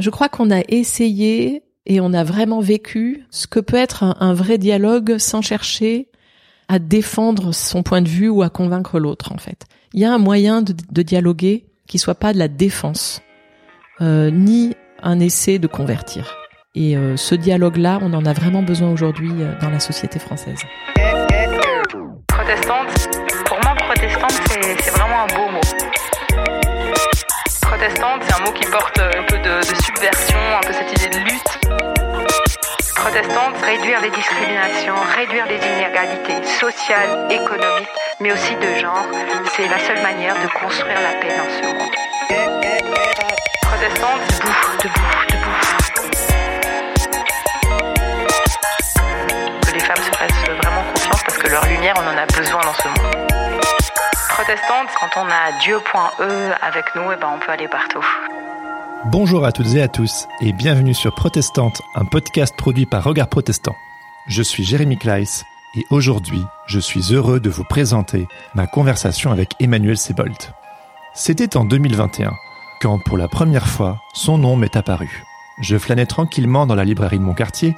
[0.00, 4.32] Je crois qu'on a essayé et on a vraiment vécu ce que peut être un,
[4.32, 6.08] vrai dialogue sans chercher
[6.68, 9.66] à défendre son point de vue ou à convaincre l'autre en fait.
[9.92, 13.20] Il y a un moyen de, de dialoguer qui soit pas de la défense,
[14.00, 16.34] euh, ni un essai de convertir.
[16.74, 20.60] Et euh, ce dialogue-là, on en a vraiment besoin aujourd'hui euh, dans la société française.
[22.26, 23.08] Protestante,
[23.44, 26.19] pour moi, protestante, c'est vraiment un beau mot.
[27.70, 31.18] Protestante, c'est un mot qui porte un peu de, subversion, un peu cette idée de
[31.18, 31.60] lutte.
[32.96, 39.06] Protestante, réduire les discriminations, réduire les inégalités sociales, économiques, mais aussi de genre,
[39.54, 41.94] c'est la seule manière de construire la paix dans ce monde.
[43.62, 45.60] Protestante, debout, debout, debout.
[49.64, 52.62] Que les femmes se fassent vraiment confiance parce que leur lumière, on en a besoin
[52.62, 53.29] dans ce monde.
[54.42, 58.02] Protestante, quand on a Dieu.e avec nous, eh ben on peut aller partout.
[59.04, 63.28] Bonjour à toutes et à tous et bienvenue sur Protestante, un podcast produit par Regard
[63.28, 63.76] Protestant.
[64.28, 65.44] Je suis Jérémy Kleiss
[65.76, 70.54] et aujourd'hui, je suis heureux de vous présenter ma conversation avec Emmanuel Sebolt.
[71.12, 72.32] C'était en 2021
[72.80, 75.22] quand pour la première fois son nom m'est apparu.
[75.60, 77.74] Je flânais tranquillement dans la librairie de mon quartier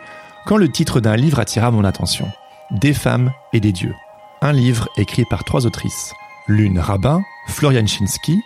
[0.47, 2.31] quand le titre d'un livre attira mon attention.
[2.71, 3.97] Des femmes et des dieux.
[4.43, 6.15] Un livre écrit par trois autrices.
[6.55, 8.43] L'une rabbin, Florian Chinsky,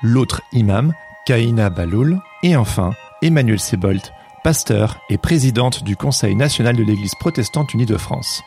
[0.00, 0.94] l'autre imam,
[1.26, 4.12] Kaina Baloul, et enfin Emmanuel Sebolt,
[4.44, 8.44] pasteur et présidente du Conseil national de l'Église protestante unie de France.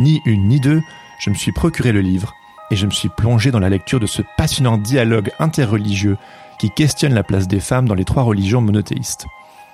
[0.00, 0.82] Ni une ni deux,
[1.20, 2.34] je me suis procuré le livre
[2.72, 6.16] et je me suis plongé dans la lecture de ce passionnant dialogue interreligieux
[6.58, 9.26] qui questionne la place des femmes dans les trois religions monothéistes.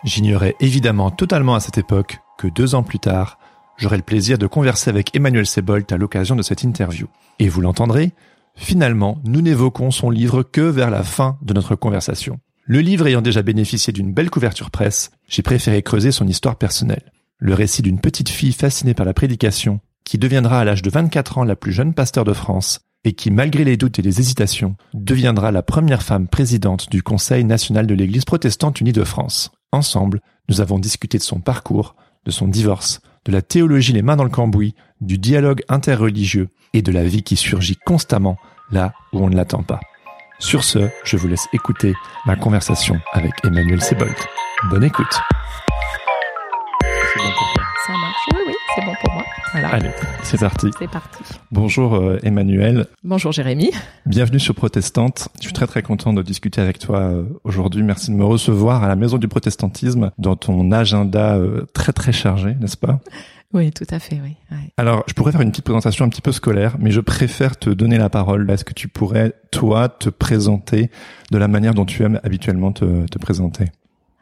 [0.04, 3.38] J'ignorais évidemment totalement à cette époque que deux ans plus tard,
[3.78, 7.06] j'aurai le plaisir de converser avec Emmanuel Sebolt à l'occasion de cette interview.
[7.38, 8.12] Et vous l'entendrez,
[8.56, 12.38] Finalement, nous n'évoquons son livre que vers la fin de notre conversation.
[12.64, 17.12] Le livre ayant déjà bénéficié d'une belle couverture presse, j'ai préféré creuser son histoire personnelle.
[17.38, 21.38] Le récit d'une petite fille fascinée par la prédication, qui deviendra à l'âge de 24
[21.38, 24.76] ans la plus jeune pasteur de France, et qui, malgré les doutes et les hésitations,
[24.94, 29.50] deviendra la première femme présidente du Conseil national de l'Église protestante unie de France.
[29.72, 34.16] Ensemble, nous avons discuté de son parcours, de son divorce, de la théologie les mains
[34.16, 38.38] dans le cambouis, du dialogue interreligieux et de la vie qui surgit constamment
[38.70, 39.80] là où on ne l'attend pas.
[40.38, 41.94] Sur ce, je vous laisse écouter
[42.26, 44.14] ma conversation avec Emmanuel Sebold.
[44.70, 45.20] Bonne écoute.
[46.82, 48.16] C'est bon pour toi Ça marche.
[48.34, 49.24] Oui, oui, c'est bon pour moi.
[49.54, 49.68] Voilà.
[49.68, 49.90] Allez,
[50.24, 50.66] c'est parti.
[50.80, 51.22] C'est parti.
[51.52, 52.86] Bonjour euh, Emmanuel.
[53.04, 53.70] Bonjour Jérémy.
[54.04, 55.28] Bienvenue sur Protestante.
[55.38, 57.84] Je suis très très content de discuter avec toi euh, aujourd'hui.
[57.84, 62.10] Merci de me recevoir à la Maison du Protestantisme dans ton agenda euh, très très
[62.10, 62.98] chargé, n'est-ce pas?
[63.52, 64.34] Oui, tout à fait, oui.
[64.76, 67.70] Alors, je pourrais faire une petite présentation un petit peu scolaire, mais je préfère te
[67.70, 68.50] donner la parole.
[68.50, 70.90] Est-ce que tu pourrais, toi, te présenter
[71.30, 73.66] de la manière dont tu aimes habituellement te, te présenter?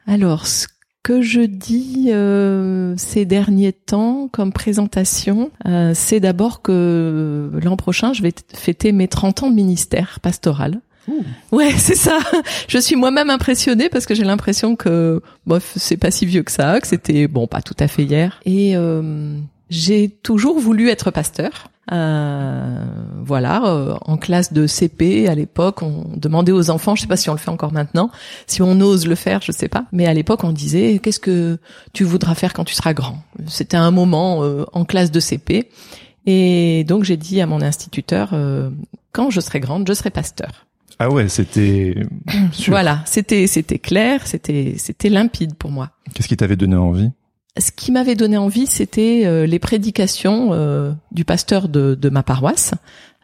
[0.07, 0.67] Alors, ce
[1.03, 8.13] que je dis euh, ces derniers temps comme présentation, euh, c'est d'abord que l'an prochain,
[8.13, 10.81] je vais fêter mes 30 ans de ministère pastoral.
[11.51, 12.19] Ouais, c'est ça.
[12.69, 16.53] Je suis moi-même impressionnée parce que j'ai l'impression que bof, c'est pas si vieux que
[16.53, 18.41] ça, que c'était bon, pas tout à fait hier.
[18.45, 19.37] Et euh,
[19.69, 21.72] j'ai toujours voulu être pasteur.
[21.91, 22.85] Euh,
[23.25, 27.17] voilà, euh, en classe de CP à l'époque, on demandait aux enfants, je sais pas
[27.17, 28.11] si on le fait encore maintenant,
[28.47, 31.59] si on ose le faire, je sais pas, mais à l'époque on disait qu'est-ce que
[31.93, 33.19] tu voudras faire quand tu seras grand?
[33.49, 35.71] C'était un moment euh, en classe de CP,
[36.27, 38.33] et donc j'ai dit à mon instituteur
[39.11, 40.67] quand je serai grande, je serai pasteur.
[41.01, 41.97] Ah ouais, c'était
[42.69, 45.91] Voilà, c'était c'était clair, c'était c'était limpide pour moi.
[46.15, 47.11] Qu'est-ce qui t'avait donné envie?
[47.59, 52.23] Ce qui m'avait donné envie, c'était euh, les prédications euh, du pasteur de, de ma
[52.23, 52.73] paroisse.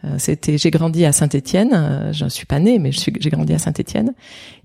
[0.05, 3.59] Euh, c'était j'ai grandi à Saint-Étienne, je ne suis pas née mais j'ai grandi à
[3.59, 4.15] Saint-Étienne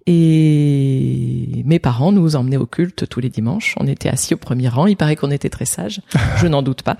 [0.06, 3.76] et mes parents nous emmenaient au culte tous les dimanches.
[3.80, 4.86] On était assis au premier rang.
[4.86, 6.02] Il paraît qu'on était très sages.
[6.38, 6.98] Je n'en doute pas.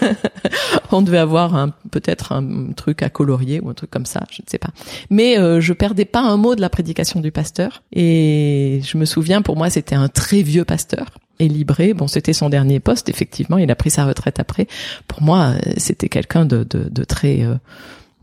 [0.92, 4.22] on devait avoir un, peut-être un truc à colorier ou un truc comme ça.
[4.30, 4.70] Je ne sais pas.
[5.10, 7.82] Mais euh, je perdais pas un mot de la prédication du pasteur.
[7.92, 11.06] Et je me souviens, pour moi, c'était un très vieux pasteur.
[11.40, 13.08] Et Libré, bon, c'était son dernier poste.
[13.08, 14.68] Effectivement, il a pris sa retraite après.
[15.08, 17.56] Pour moi, c'était quelqu'un de, de, de très euh,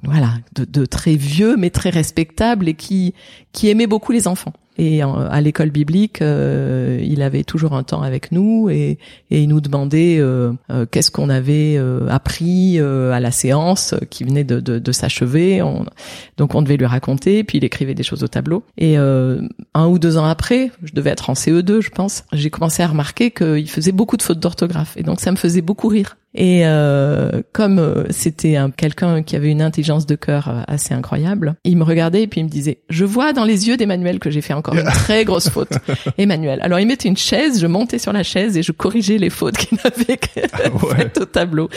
[0.03, 3.13] voilà, de, de, très vieux mais très respectable et qui
[3.51, 4.53] qui aimait beaucoup les enfants.
[4.77, 8.97] Et à l'école biblique, euh, il avait toujours un temps avec nous et,
[9.29, 11.77] et il nous demandait euh, euh, qu'est-ce qu'on avait
[12.09, 15.61] appris à la séance qui venait de, de, de s'achever.
[16.37, 18.63] donc on devait lui raconter, puis il écrivait des choses au tableau.
[18.77, 22.81] Et un ou deux ans après, je devais être en CE2, je pense, j'ai commencé
[22.83, 26.17] à remarquer qu'il faisait beaucoup de fautes d'orthographe et donc ça me faisait beaucoup rire.
[26.33, 30.93] Et euh, comme euh, c'était un quelqu'un qui avait une intelligence de cœur euh, assez
[30.93, 34.19] incroyable, il me regardait et puis il me disait "Je vois dans les yeux d'Emmanuel
[34.19, 35.73] que j'ai fait encore une très grosse faute."
[36.17, 36.59] Emmanuel.
[36.61, 39.57] Alors il mettait une chaise, je montais sur la chaise et je corrigeais les fautes
[39.57, 40.19] qu'il avait
[40.53, 40.95] Ah ouais.
[40.95, 41.69] faites au tableau.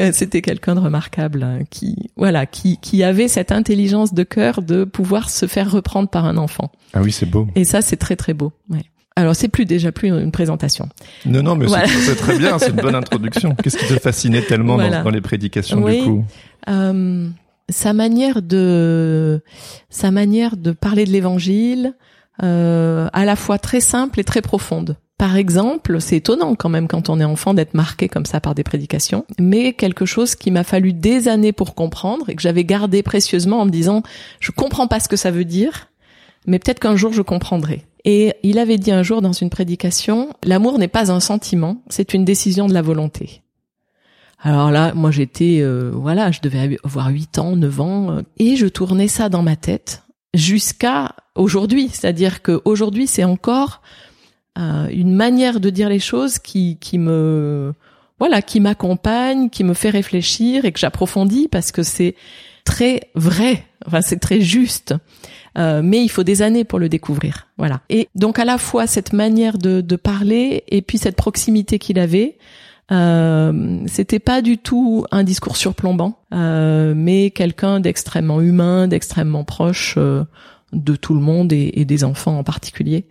[0.00, 4.62] Euh, C'était quelqu'un de remarquable hein, qui voilà, qui qui avait cette intelligence de cœur
[4.62, 6.72] de pouvoir se faire reprendre par un enfant.
[6.94, 7.46] Ah oui, c'est beau.
[7.54, 8.52] Et ça c'est très très beau.
[8.70, 8.82] Ouais.
[9.16, 10.88] Alors c'est plus déjà plus une présentation.
[11.26, 11.88] Non, non, mais c'est- Voilà.
[11.88, 13.54] c'est très bien, c'est une bonne introduction.
[13.54, 15.98] Qu'est-ce qui te fascinait tellement dans- les prédications Oui.
[15.98, 16.24] du coup
[16.68, 17.28] Euh,
[17.68, 19.42] sa manière de
[19.88, 21.94] sa manière de parler de l'évangile
[22.42, 24.96] euh, à la fois très simple et très profonde.
[25.18, 28.54] Par exemple, c'est étonnant quand même quand on est enfant d'être marqué comme ça par
[28.54, 32.64] des prédications, mais quelque chose qui m'a fallu des années pour comprendre et que j'avais
[32.64, 34.02] gardé précieusement en me disant
[34.40, 35.88] je comprends pas ce que ça veut dire,
[36.46, 37.84] mais peut-être qu'un jour je comprendrai.
[38.04, 42.14] Et il avait dit un jour dans une prédication, l'amour n'est pas un sentiment, c'est
[42.14, 43.42] une décision de la volonté.
[44.42, 48.56] Alors là, moi j'étais, euh, voilà, je devais avoir 8 ans, 9 ans, euh, et
[48.56, 50.02] je tournais ça dans ma tête
[50.32, 51.90] jusqu'à aujourd'hui.
[51.92, 53.82] C'est-à-dire que aujourd'hui, c'est encore
[54.58, 57.74] euh, une manière de dire les choses qui, qui me,
[58.18, 62.14] voilà, qui m'accompagne, qui me fait réfléchir et que j'approfondis parce que c'est
[62.64, 64.94] très vrai, enfin c'est très juste.
[65.58, 67.80] Euh, mais il faut des années pour le découvrir, voilà.
[67.88, 71.98] Et donc à la fois cette manière de, de parler et puis cette proximité qu'il
[71.98, 72.38] avait,
[72.92, 79.94] euh, c'était pas du tout un discours surplombant, euh, mais quelqu'un d'extrêmement humain, d'extrêmement proche
[79.96, 80.24] euh,
[80.72, 83.06] de tout le monde et, et des enfants en particulier.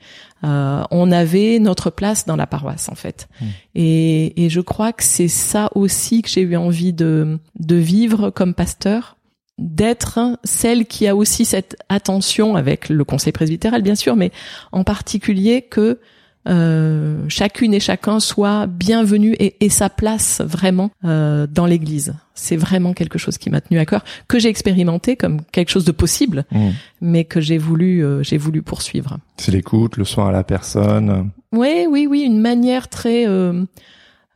[0.46, 3.46] Euh, on avait notre place dans la paroisse en fait, Mmh.
[3.76, 8.30] et, et je crois que c'est ça aussi que j'ai eu envie de de vivre
[8.30, 9.18] comme pasteur
[9.60, 14.32] d'être celle qui a aussi cette attention avec le conseil presbytéral bien sûr mais
[14.72, 16.00] en particulier que
[16.48, 22.16] euh, chacune et chacun soit bienvenu et, et sa place vraiment euh, dans l'Église.
[22.34, 25.84] C'est vraiment quelque chose qui m'a tenu à cœur, que j'ai expérimenté comme quelque chose
[25.84, 26.70] de possible, Mm.
[27.02, 29.18] mais que j'ai voulu, euh, j'ai voulu poursuivre.
[29.38, 31.30] C'est l'écoute, le soin à la personne.
[31.52, 33.26] Oui, oui, oui, une manière très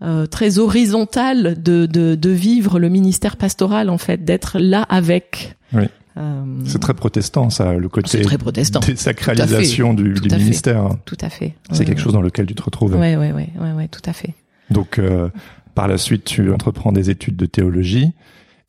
[0.03, 5.55] euh, très horizontale de, de de vivre le ministère pastoral en fait, d'être là avec.
[5.73, 5.85] Oui.
[6.17, 8.79] Euh, C'est très protestant, ça, le côté très protestant.
[8.81, 10.37] désacralisation du, Tout du fait.
[10.37, 10.89] ministère.
[11.05, 11.55] tout à fait.
[11.71, 12.93] C'est Ouais, quelque chose dans lequel tu te retrouves.
[12.95, 14.33] Ouais, ouais, ouais, ouais, ouais, tout à fait.
[14.69, 15.29] Donc, euh,
[15.73, 18.11] par la suite, tu entreprends des études de théologie.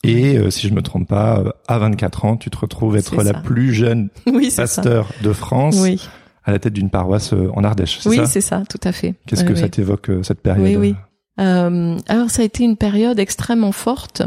[0.05, 3.23] Et euh, si je me trompe pas, euh, à 24 ans, tu te retrouves être
[3.23, 4.63] la plus jeune Oui, ça.
[4.63, 6.01] pasteur de France Oui,
[6.45, 9.15] à la tête d'une paroisse euh, en Ardèche, oui, c'est ça, tout à fait.
[9.27, 10.65] Qu'est-ce que ça t'évoque, cette période?
[10.67, 10.95] Oui, oui.
[11.41, 14.23] Euh, alors ça a été une période extrêmement forte.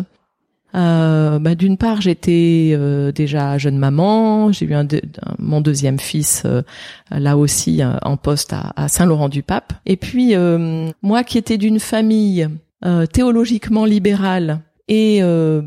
[0.76, 4.52] Euh, bah, d'une part, j'étais euh, déjà jeune maman.
[4.52, 6.62] J'ai eu un de- un- mon deuxième fils euh,
[7.10, 9.74] là aussi euh, en poste à, à Saint-Laurent-du-Pape.
[9.86, 12.48] Et puis euh, moi, qui étais d'une famille
[12.86, 14.60] euh, théologiquement libérale
[14.90, 15.62] et euh,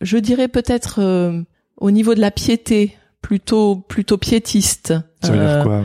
[0.00, 1.42] je dirais peut-être euh,
[1.78, 4.94] au niveau de la piété plutôt plutôt piétiste.
[5.22, 5.82] Ça veut dire quoi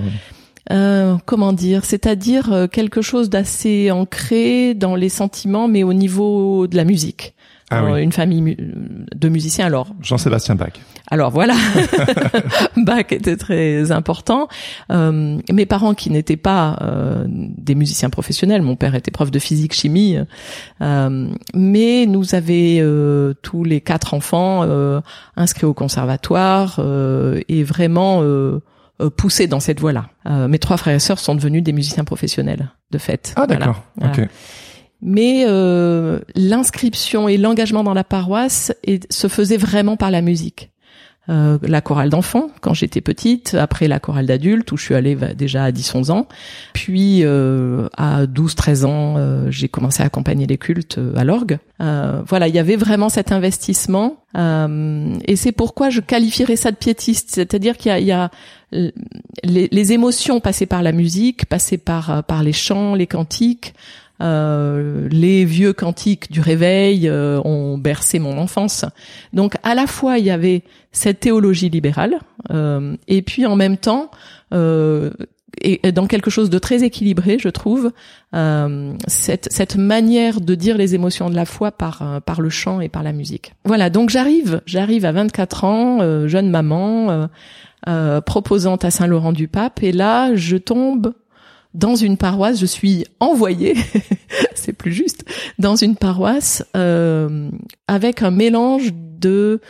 [0.72, 6.68] euh, comment dire, c'est-à-dire euh, quelque chose d'assez ancré dans les sentiments, mais au niveau
[6.68, 7.34] de la musique.
[7.74, 8.04] Ah Euh, oui.
[8.04, 8.58] Une famille mu-
[9.16, 9.66] de musiciens.
[9.66, 10.74] Alors, Jean-Sébastien Bach.
[11.10, 11.54] alors voilà,
[12.78, 14.48] Bach était très important.
[14.92, 19.40] Euh, mes parents qui n'étaient pas euh, des musiciens professionnels, mon père était prof de
[19.40, 20.18] physique chimie,
[20.82, 25.00] euh, mais nous avaient euh, tous les quatre enfants euh,
[25.38, 28.22] inscrits au conservatoire euh, et vraiment
[29.02, 30.08] euh, poussés dans cette voie-là.
[30.28, 33.34] Euh, mes trois frères et sœurs sont devenus des musiciens professionnels, de fait.
[33.36, 33.60] Ah Voilà.
[33.66, 33.84] d'accord.
[33.98, 34.14] Voilà.
[34.14, 34.30] Ok.
[35.02, 38.72] Mais euh, l'inscription et l'engagement dans la paroisse
[39.10, 40.71] se faisait vraiment par la musique.
[41.30, 45.14] Euh, la chorale d'enfants quand j'étais petite, après la chorale d'adultes où je suis allée
[45.14, 46.28] va- déjà à 10-11 ans,
[46.74, 51.60] puis euh, à 12-13 ans euh, j'ai commencé à accompagner les cultes euh, à l'orgue.
[51.80, 54.18] Euh, voilà, il y avait vraiment cet investissement.
[54.36, 58.12] Euh, et c'est pourquoi je qualifierais ça de piétiste, c'est-à-dire qu'il y a, il y
[58.12, 58.32] a
[59.44, 63.76] les, les émotions passées par la musique, passées par par les chants, les cantiques,
[64.22, 68.86] euh, les vieux cantiques du réveil euh, ont bercé mon enfance.
[69.34, 72.20] Donc à la fois il y avait cette théologie libérale
[72.52, 74.12] euh, et puis en même temps
[74.54, 75.12] euh,
[75.60, 77.92] et dans quelque chose de très équilibré, je trouve,
[78.34, 82.50] euh, cette, cette manière de dire les émotions de la foi par, euh, par le
[82.50, 83.54] chant et par la musique.
[83.66, 87.28] Voilà, donc j'arrive, j'arrive à 24 ans, euh, jeune maman,
[87.88, 91.14] euh, proposante à Saint-Laurent-du-Pape, et là, je tombe
[91.74, 93.76] dans une paroisse, je suis envoyée,
[94.56, 95.26] c'est plus juste,
[95.60, 97.50] dans une paroisse euh,
[97.88, 99.62] avec un mélange de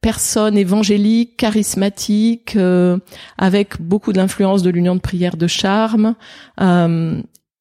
[0.00, 2.98] personnes évangéliques, charismatiques, euh,
[3.38, 6.14] avec beaucoup d'influence de l'union de prière de charme,
[6.60, 7.20] euh,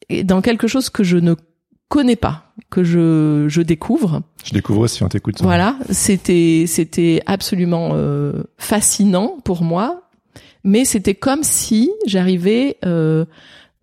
[0.10, 1.36] et dans quelque chose que je ne
[1.90, 4.22] connais pas, que je, je découvre.
[4.44, 5.44] Je découvre aussi en t'écoutant.
[5.46, 10.04] Voilà, c'était c'était absolument euh, fascinant pour moi,
[10.64, 13.26] mais c'était comme si j'arrivais euh,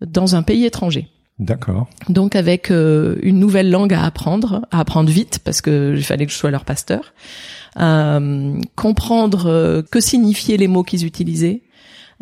[0.05, 1.07] dans un pays étranger.
[1.39, 1.87] D'accord.
[2.09, 6.25] Donc avec euh, une nouvelle langue à apprendre, à apprendre vite parce que il fallait
[6.25, 7.13] que je sois leur pasteur,
[7.79, 11.63] euh, comprendre euh, que signifiaient les mots qu'ils utilisaient,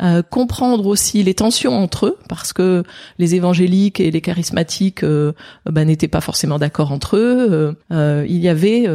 [0.02, 2.82] euh, comprendre aussi les tensions entre eux parce que
[3.18, 5.32] les évangéliques et les charismatiques euh,
[5.66, 7.76] bah, n'étaient pas forcément d'accord entre eux.
[7.92, 8.86] Euh, il y avait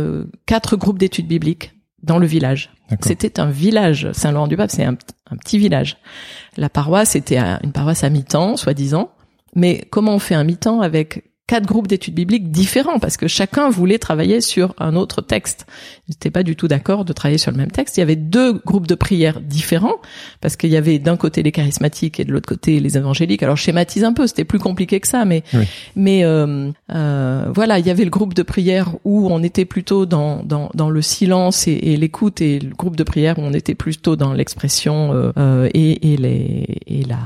[0.45, 1.73] quatre groupes d'études bibliques
[2.07, 2.71] dans le village.
[3.01, 4.09] C'était un village.
[4.13, 4.97] Saint-Laurent-du-Pape, c'est un,
[5.29, 5.97] un, petit village.
[6.55, 9.11] La paroisse était une paroisse à mi-temps, soi-disant.
[9.55, 13.69] Mais comment on fait un mi-temps avec quatre groupes d'études bibliques différents parce que chacun
[13.69, 15.65] voulait travailler sur un autre texte.
[16.07, 17.95] Ils n'étaient pas du tout d'accord de travailler sur le même texte.
[17.95, 19.95] Il y avait deux groupes de prières différents
[20.41, 23.43] parce qu'il y avait d'un côté les charismatiques et de l'autre côté les évangéliques.
[23.43, 25.43] Alors je schématise un peu, c'était plus compliqué que ça, mais
[25.95, 30.05] mais euh, euh, voilà, il y avait le groupe de prière où on était plutôt
[30.05, 33.53] dans dans, dans le silence et, et l'écoute et le groupe de prière où on
[33.53, 37.19] était plutôt dans l'expression euh, euh et, et les et la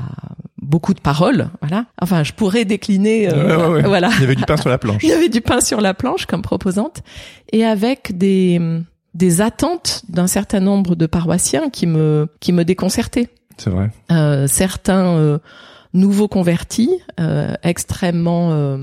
[0.62, 1.86] beaucoup de paroles, voilà.
[2.00, 4.10] Enfin, je pourrais décliner, euh, voilà.
[4.14, 5.02] Il y avait du pain sur la planche.
[5.02, 7.02] Il y avait du pain sur la planche comme proposante,
[7.52, 8.60] et avec des
[9.14, 13.28] des attentes d'un certain nombre de paroissiens qui me qui me déconcertaient.
[13.58, 13.90] C'est vrai.
[14.10, 15.38] Euh, certains euh,
[15.92, 16.90] nouveaux convertis,
[17.20, 18.78] euh, extrêmement euh,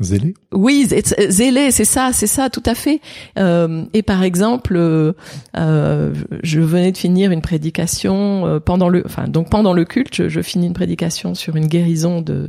[0.00, 0.86] Zélé Oui,
[1.30, 3.00] zélé, c'est ça, c'est ça, tout à fait.
[3.38, 5.14] Euh, et par exemple, euh,
[5.56, 6.12] euh,
[6.42, 10.42] je venais de finir une prédication pendant le, enfin donc pendant le culte, je, je,
[10.42, 12.48] finis une prédication sur une guérison de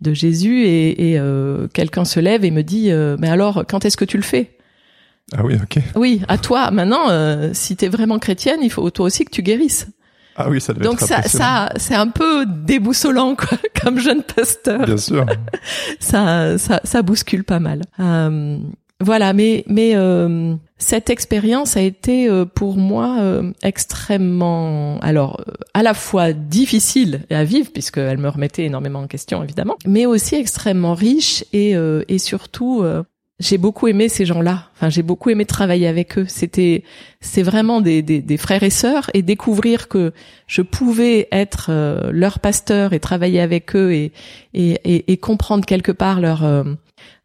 [0.00, 3.96] de Jésus et, et euh, quelqu'un se lève et me dit, mais alors quand est-ce
[3.96, 4.56] que tu le fais?
[5.32, 5.80] Ah oui, ok.
[5.94, 6.72] Oui, à toi.
[6.72, 7.06] Maintenant,
[7.52, 9.86] si t'es vraiment chrétienne, il faut toi aussi que tu guérisses.
[10.36, 14.84] Ah oui, ça Donc ça, ça, c'est un peu déboussolant quoi, comme jeune pasteur.
[14.86, 15.26] Bien sûr.
[15.98, 17.82] ça, ça, ça bouscule pas mal.
[17.98, 18.58] Euh,
[19.00, 25.52] voilà, mais mais euh, cette expérience a été euh, pour moi euh, extrêmement, alors euh,
[25.72, 30.34] à la fois difficile à vivre puisqu'elle me remettait énormément en question évidemment, mais aussi
[30.34, 31.74] extrêmement riche et
[32.08, 32.84] et surtout
[33.40, 34.68] j'ai beaucoup aimé ces gens-là.
[34.76, 36.26] Enfin, j'ai beaucoup aimé travailler avec eux.
[36.28, 36.84] C'était,
[37.20, 40.12] c'est vraiment des, des, des, frères et sœurs et découvrir que
[40.46, 44.12] je pouvais être euh, leur pasteur et travailler avec eux et
[44.52, 46.64] et, et, et comprendre quelque part leur euh,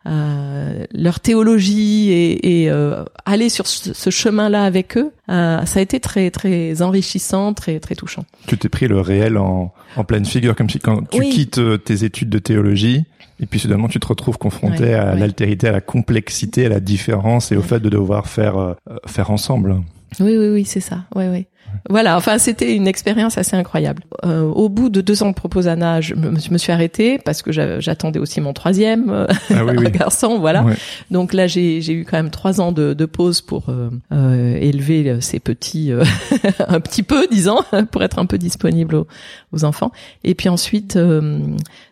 [0.07, 5.79] euh, leur théologie et, et euh, aller sur ce, ce chemin-là avec eux, euh, ça
[5.79, 8.23] a été très très enrichissant, très très touchant.
[8.45, 12.03] Tu t'es pris le réel en, en pleine figure, comme si quand tu quittes tes
[12.03, 13.05] études de théologie,
[13.39, 17.51] et puis soudainement tu te retrouves confronté à l'altérité, à la complexité, à la différence
[17.51, 18.75] et au fait de devoir faire
[19.05, 19.81] faire ensemble.
[20.19, 21.03] Oui oui oui c'est ça.
[21.15, 21.47] Oui oui.
[21.89, 24.03] Voilà, enfin c'était une expérience assez incroyable.
[24.23, 27.41] Euh, au bout de deux ans de proposana, je me, je me suis arrêtée parce
[27.41, 30.65] que j'attendais aussi mon troisième euh, ah garçon, voilà.
[31.11, 35.17] Donc là j'ai eu quand même trois ans de, de pause pour euh, euh élever
[35.21, 35.91] ces petits
[36.67, 37.59] un petit peu, disons,
[37.91, 39.07] pour être un peu disponible aux,
[39.51, 39.91] aux enfants.
[40.23, 40.97] Et puis ensuite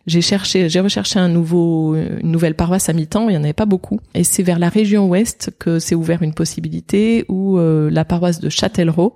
[0.05, 3.29] j'ai cherché, j'ai recherché un nouveau, une nouvelle paroisse à mi-temps.
[3.29, 3.99] Il y en avait pas beaucoup.
[4.13, 8.49] Et c'est vers la région ouest que s'est ouvert une possibilité où la paroisse de
[8.49, 9.15] Châtellerault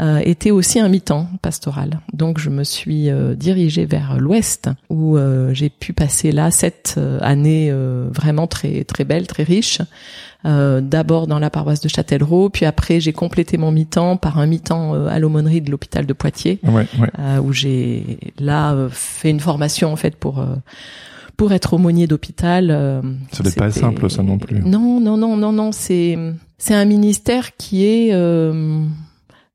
[0.00, 2.00] euh, était aussi un mi-temps pastoral.
[2.14, 6.98] Donc je me suis euh, dirigée vers l'ouest où euh, j'ai pu passer là sept
[7.20, 7.70] années
[8.10, 9.80] vraiment très très belles, très riches.
[10.44, 15.06] D'abord dans la paroisse de Châtellerault, puis après j'ai complété mon mi-temps par un mi-temps
[15.06, 16.60] à l'aumônerie de l'hôpital de Poitiers,
[17.42, 20.44] où j'ai là fait une formation en fait pour
[21.36, 23.02] pour être aumônier d'hôpital.
[23.32, 24.60] ça n'est pas simple ça non plus.
[24.60, 26.18] Non non non non non c'est
[26.58, 28.12] c'est un ministère qui est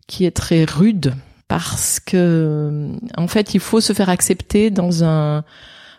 [0.08, 1.14] qui est très rude
[1.48, 5.44] parce que en fait il faut se faire accepter dans un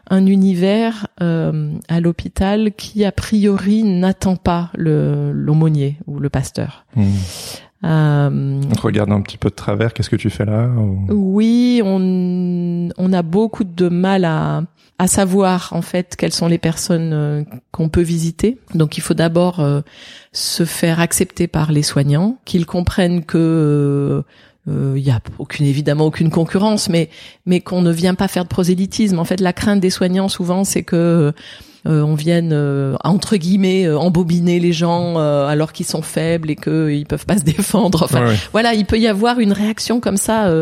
[0.09, 6.87] un univers euh, à l'hôpital qui a priori n'attend pas le l'aumônier ou le pasteur.
[6.97, 7.05] Mmh.
[7.85, 9.95] Euh, on te regarde un petit peu de travers.
[9.95, 10.69] Qu'est-ce que tu fais là
[11.11, 14.63] Oui, on on a beaucoup de mal à
[14.99, 18.59] à savoir en fait quelles sont les personnes euh, qu'on peut visiter.
[18.75, 19.81] Donc il faut d'abord euh,
[20.33, 24.25] se faire accepter par les soignants, qu'ils comprennent que
[24.69, 27.09] il euh, y a aucune évidemment aucune concurrence, mais
[27.47, 29.19] mais qu'on ne vient pas faire de prosélytisme.
[29.19, 31.33] En fait, la crainte des soignants souvent, c'est que
[31.87, 36.57] euh, on vienne euh, entre guillemets euh, embobiner les gens alors qu'ils sont faibles et
[36.57, 38.03] qu'ils peuvent pas se défendre.
[38.03, 40.53] Enfin, voilà, il peut y avoir une réaction comme ça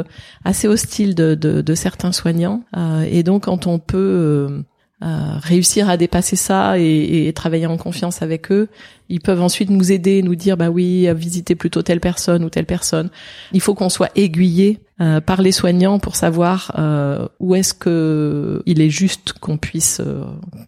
[0.44, 2.62] assez hostile de, de, de certains soignants.
[3.10, 4.62] et donc, quand on peut
[5.02, 8.68] euh, réussir à dépasser ça et, et, travailler en confiance avec eux.
[9.08, 12.66] Ils peuvent ensuite nous aider, nous dire bah oui, visiter plutôt telle personne ou telle
[12.66, 13.10] personne.
[13.52, 18.62] Il faut qu'on soit aiguillé euh, par les soignants pour savoir euh, où est-ce que
[18.64, 20.24] il est juste qu'on puisse, euh,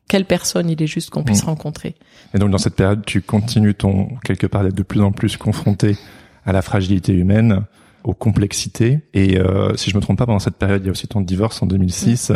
[0.07, 1.47] quelle personne il est juste qu'on puisse mmh.
[1.47, 1.95] rencontrer.
[2.35, 5.39] Et donc dans cette période, tu continues ton quelque part d'être de plus en plus
[5.39, 5.97] confronté
[6.45, 7.63] à la fragilité humaine
[8.05, 9.01] aux complexités.
[9.15, 11.23] Et euh, si je me trompe pas, pendant cette période, il y a aussi ton
[11.23, 12.33] divorce en 2006.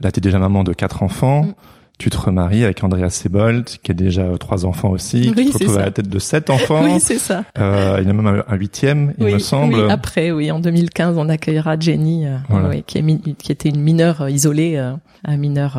[0.00, 1.44] Là, tu es déjà maman de quatre enfants.
[1.44, 1.54] Mm.
[1.96, 5.32] Tu te remaries avec Andrea Sebold, qui a déjà euh, trois enfants aussi.
[5.36, 6.82] Oui, tu te retrouves à la tête de sept enfants.
[6.82, 7.44] oui, c'est ça.
[7.56, 9.76] Euh, il y en a même un huitième, il me semble.
[9.76, 13.80] Oui, après, oui, en 2015, on accueillera Jenny, euh, oui, qui, est qui était une
[13.80, 15.78] mineure euh, isolée, euh, un mineur,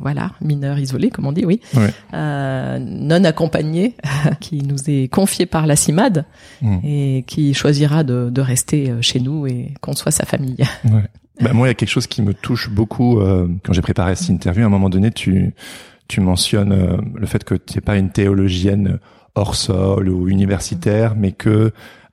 [0.00, 1.60] voilà, mineur isolé, comme on dit, oui,
[2.12, 3.96] non accompagné,
[4.40, 6.24] qui nous est confié par la CIMAD
[6.62, 6.78] mm.
[6.84, 10.64] et qui choisira de, de rester chez nous et qu'on soit sa famille.
[10.84, 11.02] Ouais.
[11.40, 14.14] Bah, moi, il y a quelque chose qui me touche beaucoup euh, quand j'ai préparé
[14.16, 14.62] cette interview.
[14.62, 15.54] À un moment donné, tu
[16.08, 19.00] tu mentionnes euh, le fait que tu n'es pas une théologienne
[19.34, 21.72] hors sol ou universitaire, mais que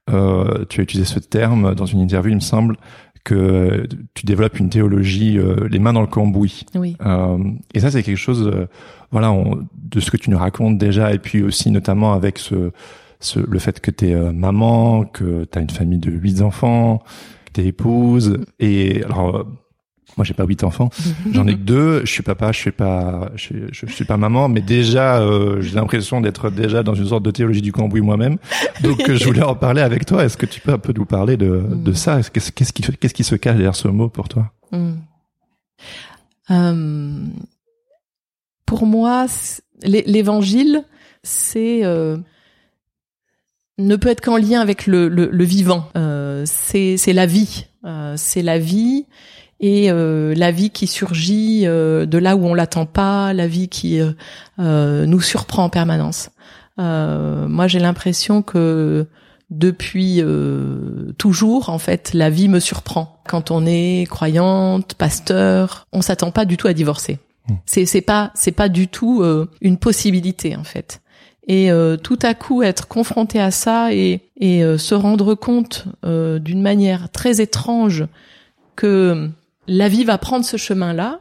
[0.09, 2.75] euh, tu as utilisé ce terme dans une interview, il me semble,
[3.23, 5.39] que tu développes une théologie
[5.69, 6.65] les mains dans le cambouis.
[6.75, 6.97] Oui.
[7.73, 8.51] et ça, c'est quelque chose,
[9.11, 12.71] voilà, on, de ce que tu nous racontes déjà, et puis aussi notamment avec ce,
[13.21, 17.01] ce le fait que tu es maman, que tu as une famille de huit enfants,
[17.61, 19.43] épouse et alors euh,
[20.17, 20.89] moi j'ai pas huit enfants,
[21.31, 22.01] j'en ai que deux.
[22.05, 25.75] Je suis papa, je suis pas, je, je, suis pas maman, mais déjà euh, j'ai
[25.75, 28.37] l'impression d'être déjà dans une sorte de théologie du cambouis moi-même.
[28.81, 30.23] Donc je voulais en parler avec toi.
[30.23, 31.95] Est-ce que tu peux un peu nous parler de, de mm.
[31.95, 32.21] ça?
[32.21, 34.51] Qu'est-ce qui qu'est-ce qui se cache derrière ce mot pour toi?
[34.71, 34.93] Mm.
[36.51, 37.25] euh,
[38.65, 39.25] Pour moi,
[39.83, 40.83] l'évangile,
[41.23, 42.17] c'est euh,
[43.77, 45.89] ne peut être qu'en lien avec le, le, le vivant.
[45.97, 49.05] Euh, c'est la vie, euh, c'est la vie
[49.63, 53.69] et euh, la vie qui surgit euh, de là où on l'attend pas, la vie
[53.69, 56.31] qui euh, nous surprend en permanence.
[56.77, 59.07] moi, j'ai l'impression que
[59.49, 60.21] depuis
[61.17, 63.21] toujours, en fait, la vie me surprend.
[63.25, 67.19] Quand on est croyante, pasteur, on s'attend pas du tout à divorcer.
[67.47, 67.53] Mmh.
[67.65, 69.23] C'est pas c'est pas du tout
[69.61, 71.01] une possibilité en fait
[71.47, 75.85] et euh, tout à coup être confronté à ça et, et euh, se rendre compte
[76.05, 78.05] euh, d'une manière très étrange
[78.75, 79.29] que
[79.67, 81.19] la vie va prendre ce chemin-là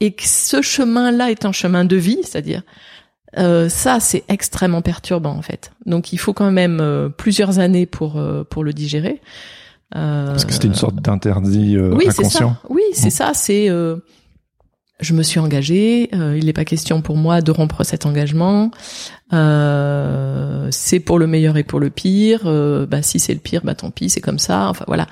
[0.00, 2.62] et que ce chemin-là est un chemin de vie, c'est-à-dire
[3.36, 5.70] ça c'est extrêmement perturbant en fait.
[5.86, 9.20] Donc il faut quand même plusieurs années pour pour le digérer.
[9.92, 12.54] Parce que c'était une sorte d'interdit oui, inconscient.
[12.54, 12.60] Ça.
[12.68, 13.30] Oui, c'est ça.
[13.34, 13.70] C'est
[15.00, 16.10] je me suis engagée.
[16.14, 18.70] Euh, il n'est pas question pour moi de rompre cet engagement.
[19.32, 22.42] Euh, c'est pour le meilleur et pour le pire.
[22.44, 24.68] Euh, bah, si c'est le pire, bah tant pis, c'est comme ça.
[24.68, 25.06] Enfin voilà.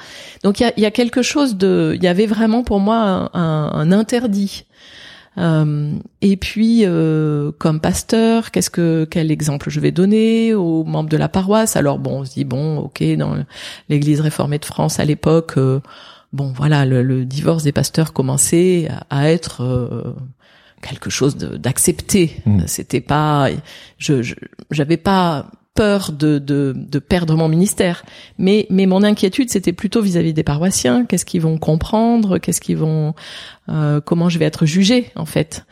[0.44, 1.92] Donc il y a, y a, quelque chose de.
[1.96, 4.64] Il y avait vraiment pour moi un, un, interdit.
[5.38, 11.08] Euh, et puis, euh, comme pasteur, qu'est-ce que quel exemple je vais donner aux membres
[11.08, 11.76] de la paroisse?
[11.76, 13.36] Alors bon, on se dit bon, ok, dans
[13.88, 15.56] l'Église réformée de France à l'époque
[16.32, 20.14] bon voilà, le, divorce des pasteurs commençait à, être euh,
[20.82, 22.36] quelque chose d'accepté.
[22.46, 22.62] Mm.
[22.66, 23.48] C'était pas,
[23.98, 24.34] je
[24.70, 28.04] j'avais pas peur de, de, de, perdre mon ministère,
[28.36, 31.04] mais mais mon inquiétude c'était plutôt vis-à-vis des paroissiens.
[31.04, 32.38] Qu'est-ce qu'ils vont comprendre?
[32.38, 33.14] Qu'est-ce qu'ils vont
[33.68, 35.64] euh, Comment je vais être jugée en fait?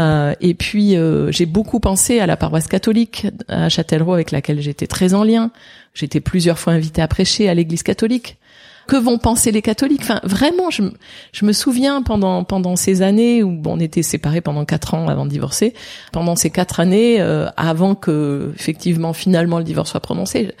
[0.00, 0.96] Euh, Et puis
[1.28, 5.52] j'ai beaucoup pensé à la paroisse catholique à Châtellerault avec laquelle j'étais très en lien.
[5.94, 8.38] J'étais plusieurs fois invitée à prêcher à l'Église catholique
[8.92, 10.82] que vont penser les catholiques Enfin, vraiment, je,
[11.32, 15.24] je me souviens pendant pendant ces années où on était séparés pendant quatre ans avant
[15.24, 15.72] de divorcer.
[16.12, 20.52] Pendant ces quatre années, euh, avant que effectivement finalement le divorce soit prononcé,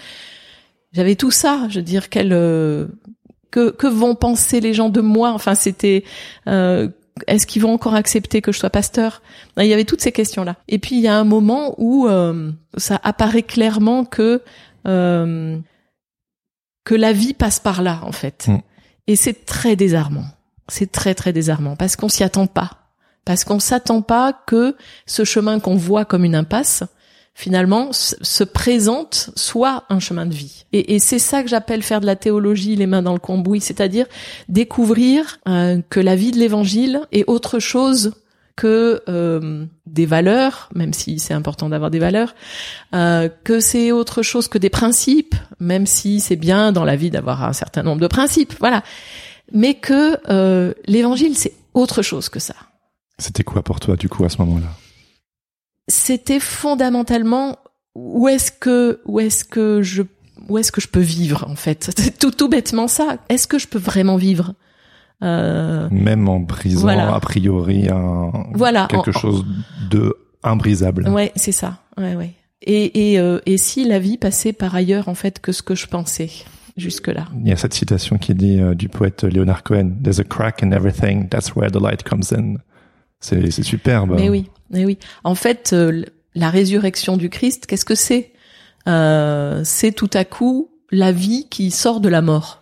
[0.94, 1.66] j'avais tout ça.
[1.68, 2.86] Je veux dire, quel euh,
[3.50, 5.32] que que vont penser les gens de moi?
[5.32, 6.02] Enfin, c'était
[6.48, 6.88] euh,
[7.26, 9.20] est-ce qu'ils vont encore accepter que je sois pasteur?
[9.58, 10.56] Il y avait toutes ces questions-là.
[10.68, 12.08] Et puis il y a un moment où
[12.78, 14.40] ça apparaît clairement que
[16.92, 18.48] que la vie passe par là en fait.
[18.48, 18.58] Mm.
[19.06, 20.26] Et c'est très désarmant.
[20.68, 22.90] C'est très très désarmant parce qu'on s'y attend pas.
[23.24, 24.76] Parce qu'on s'attend pas que
[25.06, 26.84] ce chemin qu'on voit comme une impasse
[27.32, 30.66] finalement se présente soit un chemin de vie.
[30.74, 34.04] Et, c'est ça que j'appelle faire de la théologie les mains dans le cambouis, c'est-à-dire
[34.50, 38.12] découvrir euh, que la vie de l'évangile est autre chose
[38.62, 42.36] que euh, des valeurs, même si c'est important d'avoir des valeurs,
[42.94, 47.10] euh, que c'est autre chose que des principes, même si c'est bien dans la vie
[47.10, 48.84] d'avoir un certain nombre de principes, voilà.
[49.52, 52.54] Mais que euh, l'évangile, c'est autre chose que ça.
[53.18, 54.68] C'était quoi pour toi, du coup, à ce moment-là?
[55.88, 57.58] C'était fondamentalement
[57.96, 60.04] où est-ce que où est-ce que je
[60.48, 61.90] où est-ce que je peux vivre en fait?
[62.20, 64.54] Tout tout bêtement ça est-ce que je peux vraiment vivre?
[65.22, 67.14] Euh, Même en brisant Voilà.
[67.14, 69.44] a priori un, Voilà, quelque en- chose
[69.90, 71.08] de imbrisable.
[71.08, 71.78] ouais, c'est ça.
[71.96, 72.32] Ouais, ouais.
[72.62, 75.74] Et et euh, et si la vie passait par ailleurs en fait que ce que
[75.74, 76.30] je pensais
[76.76, 77.26] jusque là.
[77.40, 80.62] Il y a cette citation qui dit euh, du poète Leonard Cohen There's a crack
[80.62, 82.54] in everything, that's where the light comes in.
[83.20, 84.14] C'est c'est superbe.
[84.16, 84.98] Mais oui, mais oui.
[85.22, 86.04] En fait, euh,
[86.34, 88.32] la résurrection du Christ, qu'est-ce que c'est?
[88.88, 92.61] Euh, C'est tout à coup la vie qui sort de la mort.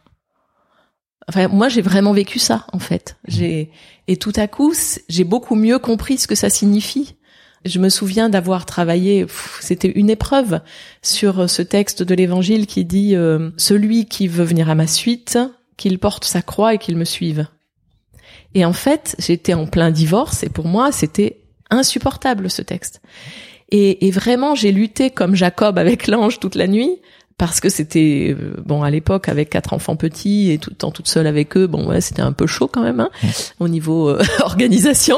[1.29, 3.17] Enfin, moi, j'ai vraiment vécu ça, en fait.
[3.29, 3.71] J'ai
[4.11, 4.75] et tout à coup,
[5.09, 7.15] j'ai beaucoup mieux compris ce que ça signifie.
[7.65, 9.25] Je me souviens d'avoir travaillé,
[9.61, 10.63] c'était une épreuve
[11.01, 15.39] sur ce texte de l'Évangile qui dit euh, celui qui veut venir à ma suite,
[15.77, 17.47] qu'il porte sa croix et qu'il me suive.
[18.55, 23.01] Et en fait, j'étais en plein divorce et pour moi, c'était insupportable ce texte.
[23.71, 26.99] Et, et vraiment, j'ai lutté comme Jacob avec l'ange toute la nuit
[27.41, 30.91] parce que c'était euh, bon à l'époque avec quatre enfants petits et tout le temps
[30.91, 31.67] toute seule avec eux.
[31.67, 33.09] Bon, ouais, c'était un peu chaud quand même hein,
[33.61, 35.17] au niveau euh, organisation.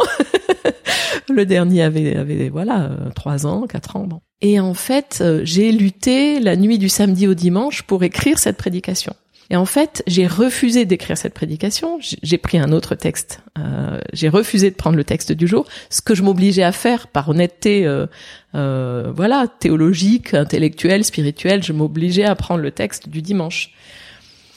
[1.29, 4.07] Le dernier avait, avait voilà euh, trois ans, quatre ans.
[4.07, 4.21] Bon.
[4.41, 9.15] Et en fait, j'ai lutté la nuit du samedi au dimanche pour écrire cette prédication.
[9.51, 11.99] Et en fait, j'ai refusé d'écrire cette prédication.
[12.01, 13.41] J'ai- pris un autre texte.
[13.59, 17.07] Euh, j'ai refusé de prendre le texte du jour, ce que je m'obligeais à faire
[17.07, 18.07] par honnêteté, euh,
[18.55, 21.63] euh, voilà, théologique, intellectuelle, spirituelle.
[21.63, 23.73] Je m'obligeais à prendre le texte du dimanche.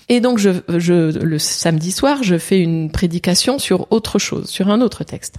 [0.08, 4.70] Et donc, je, je, le samedi soir, je fais une prédication sur autre chose, sur
[4.70, 5.36] un autre texte.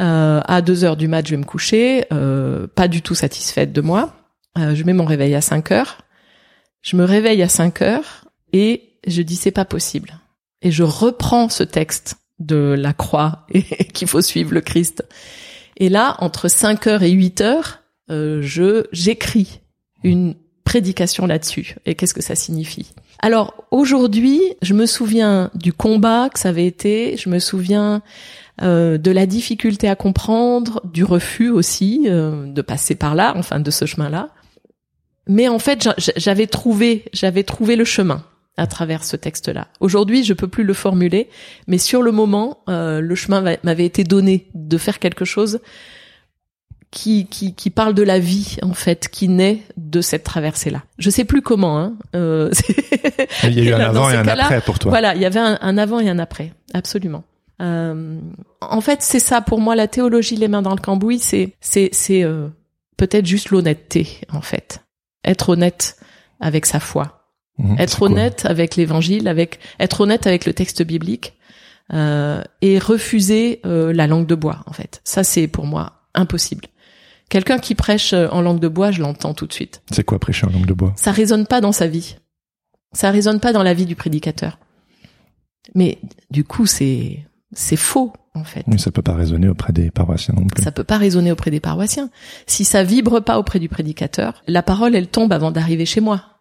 [0.00, 3.72] Euh, à deux heures du mat, je vais me coucher, euh, pas du tout satisfaite
[3.72, 4.14] de moi.
[4.56, 5.98] Je mets mon réveil à 5 heures.
[6.80, 10.18] Je me réveille à 5 heures et je dis c'est pas possible.
[10.62, 15.04] Et je reprends ce texte de la croix et qu'il faut suivre le Christ.
[15.76, 17.80] Et là, entre 5 heures et 8 heures,
[18.10, 19.60] euh, je j'écris
[20.02, 21.76] une prédication là-dessus.
[21.86, 22.92] Et qu'est-ce que ça signifie?
[23.20, 27.16] Alors aujourd'hui, je me souviens du combat que ça avait été.
[27.16, 28.02] Je me souviens
[28.62, 33.60] euh, de la difficulté à comprendre, du refus aussi euh, de passer par là, enfin
[33.60, 34.30] de ce chemin-là.
[35.28, 38.22] Mais en fait, j'a- j'avais trouvé, j'avais trouvé le chemin
[38.56, 39.68] à travers ce texte-là.
[39.80, 41.28] Aujourd'hui, je peux plus le formuler,
[41.66, 45.60] mais sur le moment, euh, le chemin va- m'avait été donné de faire quelque chose
[46.90, 50.82] qui, qui, qui parle de la vie en fait, qui naît de cette traversée-là.
[50.98, 51.78] Je sais plus comment.
[51.78, 51.96] Hein.
[52.14, 52.50] Euh,
[53.44, 54.90] Il y a eu un avant et un après pour toi.
[54.90, 57.24] voilà, il y avait un, un avant et un après, absolument.
[57.60, 58.18] Euh,
[58.60, 61.88] en fait, c'est ça pour moi la théologie les mains dans le cambouis, c'est c'est
[61.92, 62.48] c'est euh,
[62.96, 64.82] peut-être juste l'honnêteté en fait,
[65.24, 65.96] être honnête
[66.40, 67.15] avec sa foi,
[67.58, 68.12] Mhm, être cool.
[68.12, 71.34] honnête avec l'évangile, avec être honnête avec le texte biblique
[71.92, 75.00] euh, et refuser euh, la langue de bois en fait.
[75.04, 76.66] Ça c'est pour moi impossible.
[77.28, 80.18] Quelqu'un qui prêche euh, en langue de bois, je l'entends tout de suite C'est quoi
[80.18, 80.92] prêcher en langue de bois?
[80.96, 82.16] Ça résonne pas dans sa vie.
[82.92, 84.58] Ça résonne pas dans la vie du prédicateur.
[85.74, 85.98] Mais
[86.30, 88.64] du coup, c'est c'est faux en fait.
[88.66, 90.62] Oui, ça peut pas résonner auprès des paroissiens non plus.
[90.62, 92.10] Ça peut pas résonner auprès des paroissiens.
[92.46, 96.35] Si ça vibre pas auprès du prédicateur, la parole elle tombe avant d'arriver chez moi.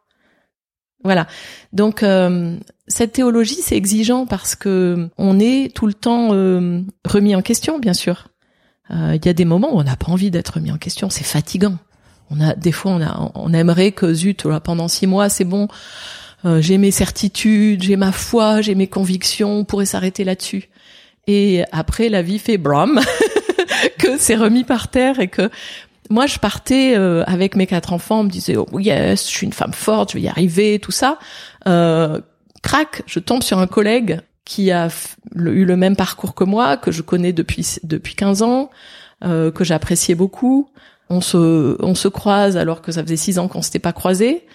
[1.04, 1.28] Voilà.
[1.74, 7.36] Donc euh, cette théologie c'est exigeant parce que on est tout le temps euh, remis
[7.36, 8.30] en question, bien sûr.
[8.92, 11.10] Euh, Il y a des moments où on n'a pas envie d'être remis en question,
[11.10, 11.78] c'est fatigant.
[12.32, 15.44] On a des fois on a on aimerait que zut là, pendant six mois c'est
[15.44, 15.68] bon,
[16.46, 20.70] euh, j'ai mes certitudes, j'ai ma foi, j'ai mes convictions, on pourrait s'arrêter là-dessus.
[21.28, 23.00] Et après la vie fait bram
[24.00, 25.50] que c'est remis par terre et que
[26.10, 29.46] moi je partais euh, avec mes quatre enfants, on me disait oh yes, je suis
[29.46, 31.20] une femme forte, je vais y arriver, tout ça.
[31.68, 32.22] Euh,
[32.62, 34.90] crac, je tombe sur un collègue qui a
[35.36, 38.70] eu le même parcours que moi, que je connais depuis depuis 15 ans,
[39.24, 40.70] euh, que j'appréciais beaucoup.
[41.10, 44.46] On se on se croise alors que ça faisait six ans qu'on s'était pas croisés.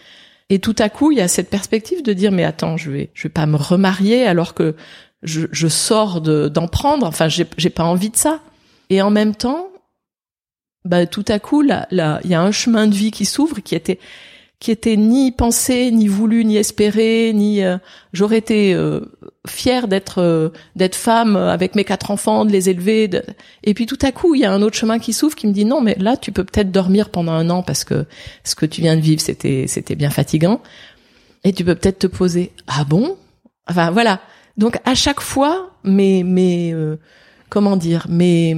[0.48, 3.10] Et tout à coup, il y a cette perspective de dire mais attends, je vais
[3.14, 4.74] je vais pas me remarier alors que
[5.22, 7.06] je, je sors de d'en prendre.
[7.06, 8.40] Enfin, j'ai j'ai pas envie de ça.
[8.90, 9.69] Et en même temps,
[10.84, 13.60] bah tout à coup là là il y a un chemin de vie qui s'ouvre
[13.60, 13.98] qui était
[14.58, 17.78] qui était ni pensé ni voulu ni espéré ni euh,
[18.12, 19.00] j'aurais été euh,
[19.46, 23.22] fière d'être euh, d'être femme avec mes quatre enfants de les élever de...
[23.64, 25.52] et puis tout à coup il y a un autre chemin qui s'ouvre qui me
[25.52, 28.06] dit non mais là tu peux peut-être dormir pendant un an parce que
[28.44, 30.60] ce que tu viens de vivre c'était c'était bien fatigant
[31.44, 32.52] et tu peux peut-être te poser.
[32.66, 33.16] Ah bon?
[33.68, 34.20] Enfin voilà.
[34.56, 36.96] Donc à chaque fois mes mes euh,
[37.48, 38.56] comment dire mes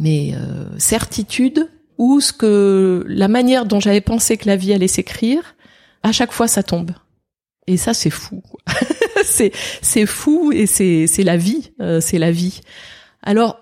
[0.00, 4.88] mes euh, certitudes ou ce que la manière dont j'avais pensé que la vie allait
[4.88, 5.56] s'écrire,
[6.02, 6.92] à chaque fois ça tombe.
[7.66, 8.42] Et ça c'est fou.
[9.24, 12.60] c'est c'est fou et c'est c'est la vie, euh, c'est la vie.
[13.22, 13.60] Alors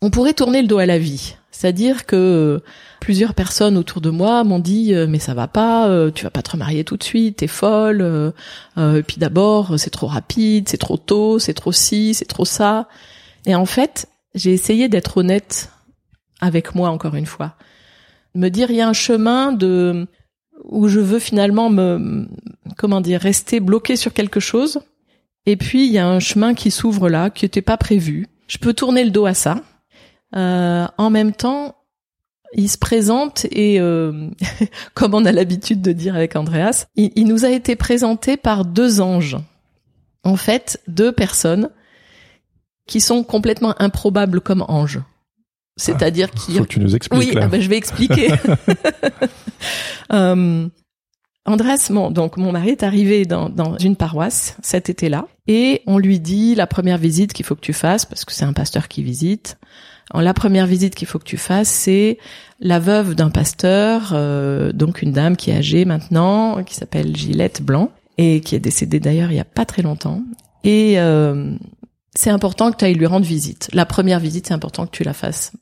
[0.00, 1.36] on pourrait tourner le dos à la vie.
[1.50, 2.60] C'est-à-dire que
[3.00, 6.30] plusieurs personnes autour de moi m'ont dit euh, mais ça va pas, euh, tu vas
[6.30, 8.00] pas te remarier tout de suite, t'es folle.
[8.02, 8.32] Euh,
[8.76, 12.88] et puis d'abord c'est trop rapide, c'est trop tôt, c'est trop ci, c'est trop ça.
[13.46, 15.70] Et en fait j'ai essayé d'être honnête
[16.40, 17.54] avec moi encore une fois,
[18.34, 20.06] me dire il y a un chemin de
[20.64, 22.28] où je veux finalement me
[22.76, 24.80] comment dire rester bloqué sur quelque chose.
[25.46, 28.26] Et puis il y a un chemin qui s'ouvre là, qui n'était pas prévu.
[28.46, 29.62] Je peux tourner le dos à ça
[30.36, 31.76] euh, en même temps,
[32.54, 34.30] il se présente et, euh,
[34.94, 38.64] comme on a l'habitude de dire avec Andreas, il, il, nous a été présenté par
[38.64, 39.36] deux anges.
[40.24, 41.70] En fait, deux personnes
[42.86, 45.00] qui sont complètement improbables comme anges.
[45.76, 46.54] C'est-à-dire ah, qui.
[46.56, 47.20] Faut que tu nous expliques.
[47.20, 47.42] Oui, là.
[47.44, 48.32] Ah ben, je vais expliquer.
[50.12, 50.68] euh,
[51.46, 55.98] Andreas, mon, donc mon mari est arrivé dans, dans une paroisse cet été-là et on
[55.98, 58.88] lui dit la première visite qu'il faut que tu fasses parce que c'est un pasteur
[58.88, 59.58] qui visite
[60.12, 62.18] la première visite qu'il faut que tu fasses, c'est
[62.60, 67.62] la veuve d'un pasteur, euh, donc une dame qui est âgée maintenant, qui s'appelle Gillette
[67.62, 70.22] Blanc et qui est décédée d'ailleurs il y a pas très longtemps.
[70.62, 71.56] Et euh,
[72.14, 73.68] c'est important que tu ailles lui rendre visite.
[73.72, 75.52] La première visite, c'est important que tu la fasses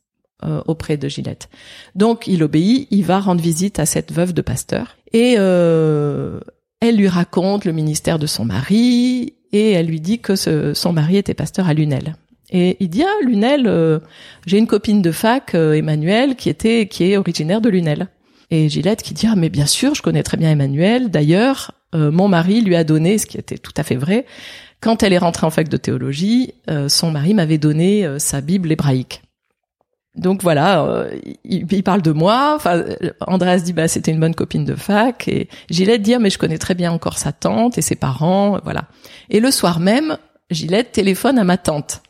[0.45, 1.49] euh, auprès de Gillette.
[1.95, 7.09] Donc il obéit, il va rendre visite à cette veuve de pasteur et elle lui
[7.09, 11.69] raconte le ministère de son mari et elle lui dit que son mari était pasteur
[11.69, 12.17] à Lunel.
[12.53, 13.99] Et il dit ah Lunel, euh,
[14.47, 18.09] j'ai une copine de fac, euh, Emmanuel, qui était qui est originaire de Lunel.
[18.51, 21.11] Et Gillette qui dit ah mais bien sûr, je connais très bien Emmanuel.
[21.11, 24.27] D'ailleurs, euh, mon mari lui a donné, ce qui était tout à fait vrai,
[24.83, 26.55] quand elle est rentrée en fac de théologie,
[26.89, 29.23] son mari m'avait donné sa Bible hébraïque.
[30.15, 31.07] Donc voilà,
[31.45, 32.53] il, il, parle de moi.
[32.55, 32.85] Enfin,
[33.27, 36.37] Andreas dit bah c'était une bonne copine de fac et Gillette dit ah, mais je
[36.37, 38.85] connais très bien encore sa tante et ses parents, voilà.
[39.31, 40.19] Et le soir même,
[40.51, 42.03] Gillette téléphone à ma tante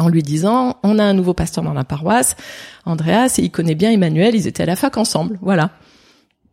[0.00, 2.36] en lui disant on a un nouveau pasteur dans la paroisse,
[2.84, 5.70] Andreas, et il connaît bien Emmanuel, ils étaient à la fac ensemble, voilà.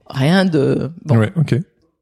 [0.09, 1.17] Rien de bon.
[1.17, 1.55] Ouais, ok.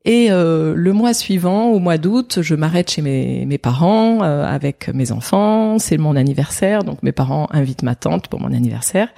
[0.05, 4.45] Et euh, le mois suivant, au mois d'août, je m'arrête chez mes, mes parents euh,
[4.45, 5.79] avec mes enfants.
[5.79, 9.09] C'est mon anniversaire, donc mes parents invitent ma tante pour mon anniversaire.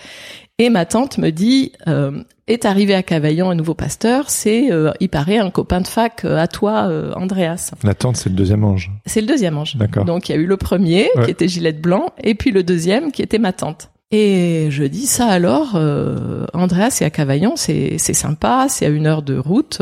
[0.60, 4.92] Et ma tante me dit, euh, est arrivé à Cavaillon un nouveau pasteur, c'est, euh,
[5.00, 7.72] il paraît, un copain de fac euh, à toi, euh, Andreas.
[7.84, 8.92] La tante, c'est le deuxième ange.
[9.06, 9.76] C'est le deuxième ange.
[9.76, 10.06] D'accord.
[10.06, 13.12] Donc il y a eu le premier, qui était Gillette Blanc, et puis le deuxième,
[13.12, 13.92] qui était ma tante.
[14.12, 15.76] Et je dis ça alors,
[16.54, 19.82] Andreas, c'est à Cavaillon, c'est sympa, c'est à une heure de route.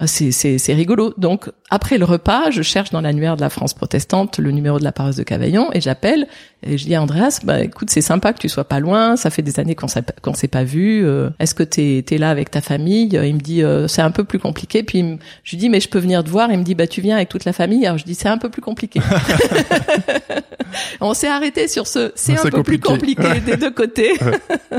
[0.00, 1.14] Ah, c'est c'est rigolo.
[1.18, 4.84] Donc après le repas, je cherche dans l'annuaire de la France protestante le numéro de
[4.84, 6.28] la paroisse de Cavaillon et j'appelle
[6.66, 9.28] et je dis à Andreas, bah écoute, c'est sympa que tu sois pas loin, ça
[9.28, 9.86] fait des années qu'on
[10.22, 11.04] qu'on s'est pas vu.
[11.04, 13.10] Euh, est-ce que t'es es là avec ta famille?
[13.12, 14.82] Il me dit euh, c'est un peu plus compliqué.
[14.82, 16.50] Puis je lui dis mais je peux venir te voir.
[16.50, 17.84] Il me dit bah tu viens avec toute la famille.
[17.84, 19.00] Alors je dis c'est un peu plus compliqué.
[21.00, 24.12] On s'est arrêté sur ce c'est un peu plus compliqué des deux côtés.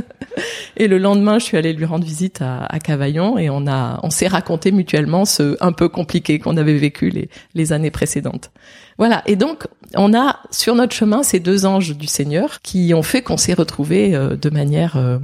[0.78, 4.00] et le lendemain, je suis allée lui rendre visite à, à Cavaillon et on a
[4.02, 8.52] on s'est raconté mutuellement ce un peu compliqué qu'on avait vécu les les années précédentes.
[8.98, 9.24] Voilà.
[9.26, 13.22] Et donc, on a sur notre chemin ces deux anges du Seigneur qui ont fait
[13.22, 15.18] qu'on s'est retrouvés euh, de manière, euh,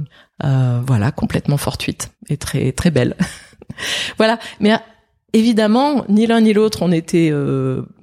[0.44, 3.16] euh, voilà, complètement fortuite et très très belle.
[4.18, 4.38] voilà.
[4.60, 4.74] Mais
[5.32, 7.32] évidemment, ni l'un ni l'autre, on était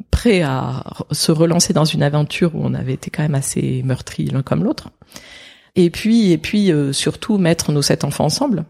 [0.10, 4.26] prêts à se relancer dans une aventure où on avait été quand même assez meurtris
[4.26, 4.90] l'un comme l'autre.
[5.76, 8.66] Et puis, et puis surtout mettre nos sept enfants ensemble.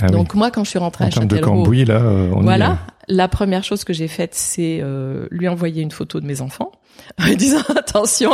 [0.00, 2.00] Ah Donc moi, quand je suis rentrée en à Châtellerault, de Cambouis, là,
[2.32, 2.78] on voilà,
[3.10, 6.72] la première chose que j'ai faite, c'est euh, lui envoyer une photo de mes enfants,
[7.20, 8.30] en disant attention.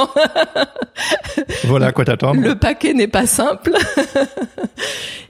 [1.64, 2.40] voilà quoi t'attendre.
[2.40, 3.72] Le paquet n'est pas simple.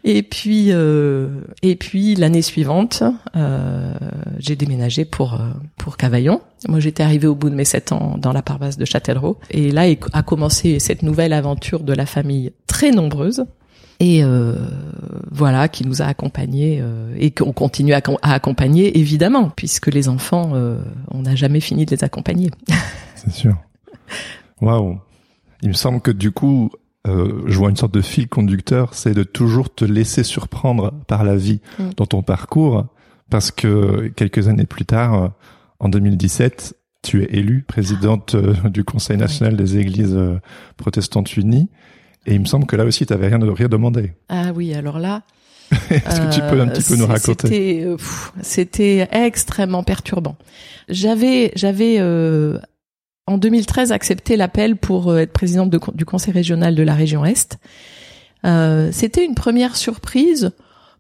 [0.05, 1.29] et puis, euh,
[1.63, 3.03] et puis l'année suivante,
[3.37, 3.95] euh,
[4.39, 6.41] j'ai déménagé pour euh, pour Cavaillon.
[6.69, 9.71] Moi, j'étais arrivée au bout de mes sept ans dans la paroisse de Châtellerault, et
[9.71, 13.45] là a commencé cette nouvelle aventure de la famille très nombreuse
[13.99, 14.55] et euh,
[15.31, 20.53] voilà qui nous a accompagnés euh, et qu'on continue à, accompagner évidemment puisque les enfants
[20.55, 20.79] euh,
[21.11, 22.51] on n'a jamais fini de les accompagner.
[23.15, 23.57] C'est sûr.
[24.61, 24.99] Waouh.
[25.63, 26.71] Il me semble que du coup
[27.09, 31.37] je vois une sorte de fil conducteur, c'est de toujours te laisser surprendre par la
[31.37, 31.91] vie mm.
[31.97, 32.85] dans ton parcours
[33.31, 35.31] parce que quelques années plus tard
[35.79, 40.19] en 2017 tu es élue présidente du Conseil national des églises
[40.77, 41.69] protestantes unies
[42.27, 44.13] et il me semble que là aussi, tu n'avais rien, rien demandé.
[44.29, 45.23] Ah oui, alors là.
[45.91, 47.49] Est-ce que tu peux un petit peu nous raconter?
[47.49, 47.97] C'était, euh,
[48.41, 50.37] c'était extrêmement perturbant.
[50.89, 52.59] J'avais, j'avais euh,
[53.27, 57.59] en 2013 accepté l'appel pour euh, être présidente du conseil régional de la région Est.
[58.45, 60.53] Euh, c'était une première surprise,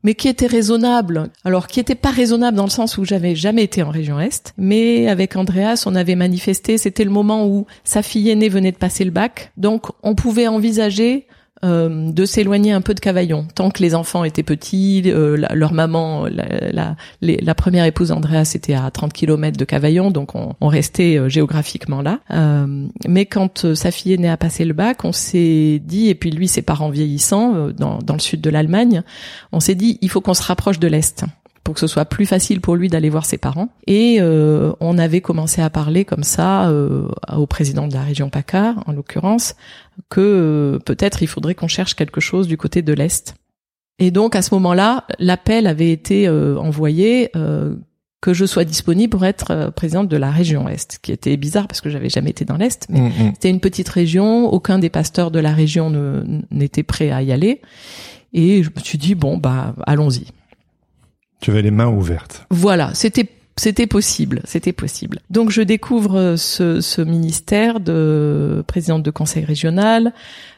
[0.06, 1.30] mais qui était raisonnable.
[1.44, 4.54] Alors qui était pas raisonnable dans le sens où j'avais jamais été en région Est,
[4.56, 8.76] mais avec Andreas, on avait manifesté, c'était le moment où sa fille aînée venait de
[8.76, 11.26] passer le bac, donc on pouvait envisager
[11.64, 13.46] euh, de s'éloigner un peu de Cavaillon.
[13.54, 18.74] Tant que les enfants étaient petits, euh, leur maman, la, la, première épouse Andreas était
[18.74, 22.20] à 30 km de Cavaillon, donc on, on restait euh, géographiquement là.
[23.08, 26.30] mais quand sa fille est née à passer le bac, on s'est dit, et puis
[26.30, 29.02] lui, ses parents vieillissant dans, dans le sud de l'Allemagne,
[29.52, 31.24] on s'est dit, il faut qu'on se rapproche de l'Est
[31.66, 33.68] pour que ce soit plus facile pour lui d'aller voir ses parents.
[33.88, 36.72] Et on avait commencé à parler comme ça
[37.36, 39.56] au président de la région PACA, en l'occurrence,
[40.08, 43.34] que euh, peut-être il faudrait qu'on cherche quelque chose du côté de l'Est.
[43.98, 47.74] Et donc à ce moment-là, l'appel avait été euh, envoyé euh,
[48.20, 51.80] que je sois disponible pour être présidente de la région Est, qui était bizarre parce
[51.80, 52.86] que j'avais jamais été dans l'Est.
[52.90, 53.32] Mais mm, mm.
[53.34, 55.90] c'était une petite région, aucun des pasteurs de la région
[56.50, 57.60] n'était prêt à y aller.
[58.32, 60.26] Et je me suis dit, bon, bah allons-y.
[61.40, 62.46] Tu avais les mains ouvertes.
[62.50, 65.20] Voilà, c'était c'était possible, c'était possible.
[65.30, 70.12] Donc je découvre ce, ce, ministère de présidente de conseil régional.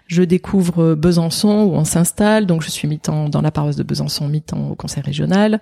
[0.09, 4.27] Je découvre Besançon où on s'installe, donc je suis mi-temps dans la paroisse de Besançon,
[4.27, 5.61] mi-temps au conseil régional.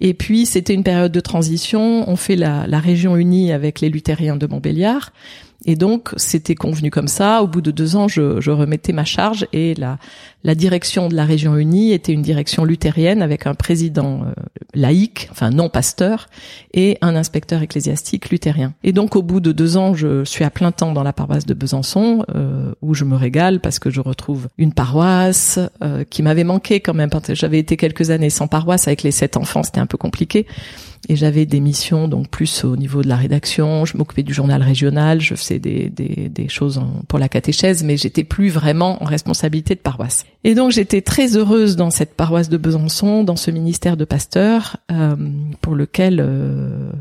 [0.00, 2.08] Et puis c'était une période de transition.
[2.08, 5.10] On fait la, la région unie avec les luthériens de Montbéliard.
[5.64, 7.42] Et donc, c'était convenu comme ça.
[7.42, 9.98] Au bout de deux ans, je, je, remettais ma charge et la,
[10.44, 14.32] la direction de la région unie était une direction luthérienne avec un président euh,
[14.74, 16.28] laïque, enfin non pasteur,
[16.72, 18.74] et un inspecteur ecclésiastique luthérien.
[18.84, 21.46] Et donc, au bout de deux ans, je suis à plein temps dans la paroisse
[21.46, 26.22] de Besançon, euh, où je me régale parce que je retrouve une paroisse euh, qui
[26.22, 27.10] m'avait manqué quand même.
[27.30, 30.46] J'avais été quelques années sans paroisse avec les sept enfants, c'était un peu compliqué
[31.08, 33.84] et j'avais des missions donc plus au niveau de la rédaction.
[33.84, 37.96] Je m'occupais du journal régional, je faisais des, des, des choses pour la catéchèse, mais
[37.96, 40.25] j'étais plus vraiment en responsabilité de paroisse.
[40.44, 44.76] Et donc j'étais très heureuse dans cette paroisse de Besançon, dans ce ministère de pasteur,
[44.92, 45.16] euh,
[45.60, 46.92] pour lequel euh,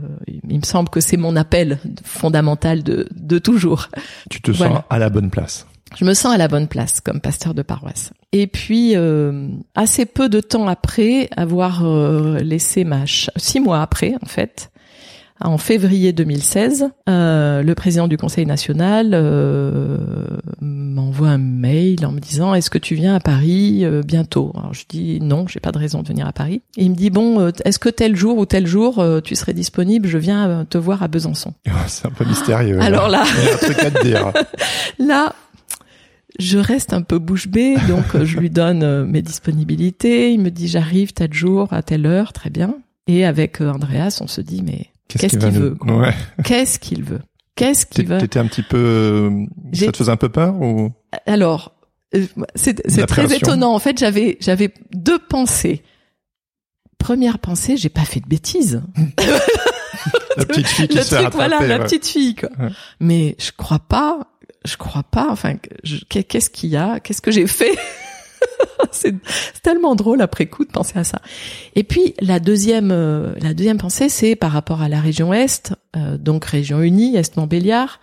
[0.49, 3.89] il me semble que c'est mon appel fondamental de, de toujours.
[4.29, 7.21] Tu te sens à la bonne place je me sens à la bonne place comme
[7.21, 8.11] pasteur de paroisse.
[8.31, 13.05] Et puis, euh, assez peu de temps après avoir euh, laissé ma...
[13.05, 14.71] Six mois après, en fait,
[15.41, 19.97] en février 2016, euh, le président du Conseil national euh,
[20.61, 24.53] m'envoie un mail en me disant est-ce que tu viens à Paris euh, bientôt?
[24.55, 26.61] Alors je dis non, j'ai pas de raison de venir à Paris.
[26.77, 30.07] Et il me dit bon, est-ce que tel jour ou tel jour tu serais disponible?
[30.07, 31.53] Je viens te voir à Besançon.
[31.87, 32.79] C'est un peu mystérieux.
[32.79, 34.31] Alors là, il y a un truc à te dire.
[34.99, 35.33] là,
[36.39, 40.33] je reste un peu bouche bée, donc je lui donne euh, mes disponibilités.
[40.33, 42.75] Il me dit j'arrive tel jour à telle heure, très bien.
[43.07, 45.77] Et avec euh, Andreas, on se dit mais qu'est-ce qu'il veut
[46.43, 47.21] Qu'est-ce qu'il veut
[47.55, 50.91] Qu'est-ce qu'il veut T'étais un petit peu, euh, ça te faisait un peu peur ou
[51.25, 51.73] Alors,
[52.55, 53.73] c'est très étonnant.
[53.73, 55.83] En fait, j'avais j'avais deux pensées.
[56.97, 58.81] Première pensée, j'ai pas fait de bêtises.
[60.37, 62.49] la petite fille qui le se truc, voilà, la petite fille quoi.
[62.99, 64.27] Mais je crois pas
[64.65, 65.27] je crois pas.
[65.29, 65.55] Enfin,
[66.09, 67.77] qu'est-ce qu'il y a Qu'est-ce que j'ai fait?
[68.91, 69.15] C'est
[69.61, 71.19] tellement drôle après coup de penser à ça.
[71.75, 75.73] Et puis la deuxième, euh, la deuxième pensée, c'est par rapport à la région Est,
[75.95, 77.99] euh, donc région unie, Est Montbéliard.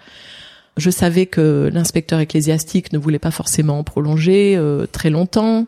[0.77, 5.67] Je savais que l'inspecteur ecclésiastique ne voulait pas forcément prolonger euh, très longtemps.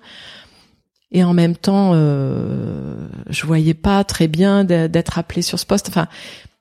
[1.12, 5.88] Et en même temps, je voyais pas très bien d'être appelé sur ce poste.
[5.88, 6.08] Enfin,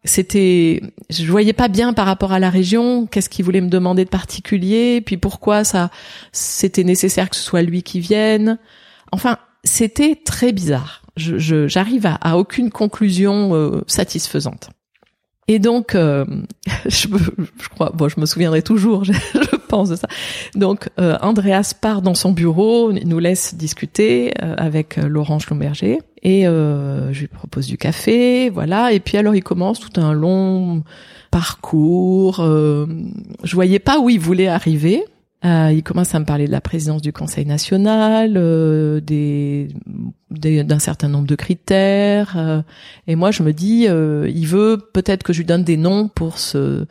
[0.06, 4.04] c'était je voyais pas bien par rapport à la région qu'est-ce qu'il voulait me demander
[4.04, 5.90] de particulier puis pourquoi ça
[6.32, 8.58] c'était nécessaire que ce soit lui qui vienne.
[9.12, 11.04] Enfin c'était très bizarre.
[11.16, 14.72] Je j'arrive à, à, aucune conclusion euh, satisfaisante.
[15.48, 16.26] Et donc euh,
[16.86, 19.14] je, je, crois bon je me souviendrai toujours je,
[19.70, 20.08] pense de ça.
[20.56, 27.12] Donc euh, Andreas part dans son bureau nous laisse discuter avec Laurent Schlumberger et euh,
[27.12, 28.94] je lui propose du café, voilà.
[28.94, 30.84] Et puis alors il commence tout un long
[31.32, 32.40] parcours.
[32.40, 32.86] Euh,
[33.44, 35.04] je voyais pas où il voulait arriver.
[35.46, 39.68] Euh, il commence à me parler de la présidence du Conseil national, euh, des,
[40.30, 42.36] d'un certain nombre de critères.
[42.38, 42.62] Euh,
[43.08, 46.08] et moi, je me dis, euh, il veut peut-être que je lui donne des noms
[46.08, 46.86] pour se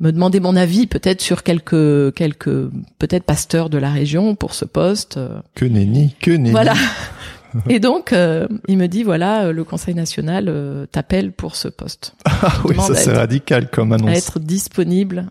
[0.00, 4.64] me demander mon avis peut-être sur quelques quelques peut-être pasteurs de la région pour ce
[4.64, 5.20] poste.
[5.54, 6.50] Que nenni, que nenni.
[6.50, 6.74] Voilà.
[7.68, 11.68] Et donc, euh, il me dit voilà, euh, le Conseil national euh, t'appelle pour ce
[11.68, 12.14] poste.
[12.24, 14.10] Ah oui, ça c'est radical comme annonce.
[14.10, 15.30] À être disponible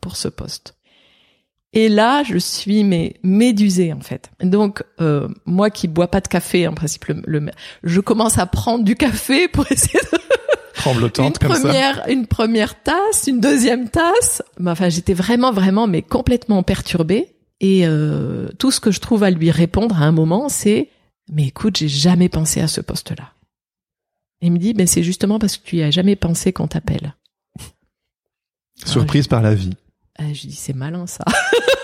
[0.00, 0.74] pour ce poste.
[1.72, 4.30] Et là, je suis mais médusée en fait.
[4.42, 4.84] Donc
[5.46, 7.50] moi qui bois pas de café en principe, le,
[7.84, 10.18] je commence à prendre du café pour essayer de
[10.86, 14.42] une première, Une première tasse, une deuxième tasse.
[14.64, 17.34] Enfin, j'étais vraiment, vraiment, mais complètement perturbée.
[17.60, 17.86] Et
[18.58, 20.88] tout ce que je trouve à lui répondre à un moment, c'est
[21.30, 23.32] mais écoute, j'ai jamais pensé à ce poste-là.
[24.42, 27.14] Il me dit, ben c'est justement parce que tu y as jamais pensé qu'on t'appelle.
[28.84, 29.76] Surprise par la vie.
[30.20, 31.24] Euh, je dis, c'est malin ça.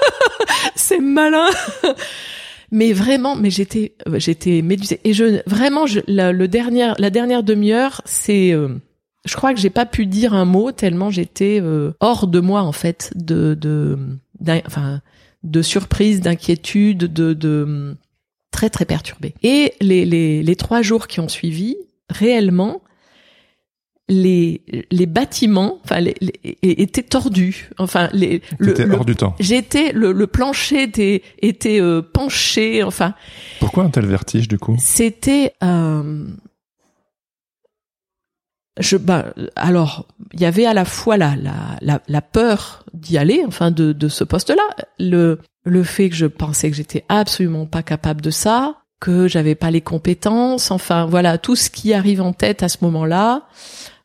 [0.74, 1.48] c'est malin.
[2.70, 5.00] mais vraiment, mais j'étais, j'étais médusée.
[5.04, 8.68] Et je, vraiment, je, la, le dernier, la dernière demi-heure, c'est, euh,
[9.26, 12.62] je crois que j'ai pas pu dire un mot tellement j'étais euh, hors de moi
[12.62, 13.98] en fait, de, de,
[14.66, 15.02] enfin,
[15.42, 17.96] de surprise, d'inquiétude, de, de
[18.56, 19.34] très très perturbée.
[19.42, 21.76] Et les, les, les trois jours qui ont suivi,
[22.08, 22.80] réellement,
[24.08, 26.14] les les bâtiments enfin les,
[26.62, 27.70] étaient tordus.
[27.76, 29.34] Enfin les le, hors du temps.
[29.40, 33.14] j'étais le, le plancher était était euh, penché enfin.
[33.60, 34.76] Pourquoi un tel vertige du coup?
[34.78, 36.24] C'était euh,
[38.78, 43.18] je bah alors il y avait à la fois la la la, la peur d'y
[43.18, 44.68] aller enfin de de ce poste là
[45.00, 49.54] le le fait que je pensais que j'étais absolument pas capable de ça que j'avais
[49.54, 53.42] pas les compétences enfin voilà tout ce qui arrive en tête à ce moment-là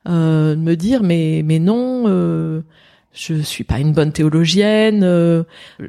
[0.10, 2.62] euh, me dire mais mais non euh,
[3.14, 5.44] je suis pas une bonne théologienne euh,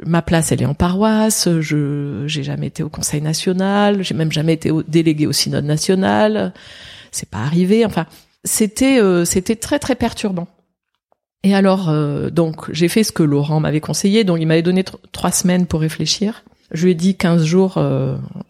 [0.05, 4.31] ma place elle est en paroisse je j'ai jamais été au conseil national j'ai même
[4.31, 6.53] jamais été au, délégué au synode national
[7.11, 8.07] c'est pas arrivé enfin
[8.45, 10.49] c'était euh, c'était très très perturbant
[11.43, 14.84] et alors euh, donc j'ai fait ce que Laurent m'avait conseillé donc il m'avait donné
[15.12, 17.82] trois semaines pour réfléchir je lui ai dit 15 jours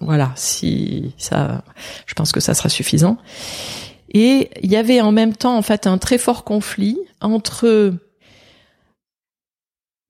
[0.01, 1.64] voilà si ça
[2.07, 3.18] je pense que ça sera suffisant
[4.12, 7.95] et il y avait en même temps, en fait, un très fort conflit entre,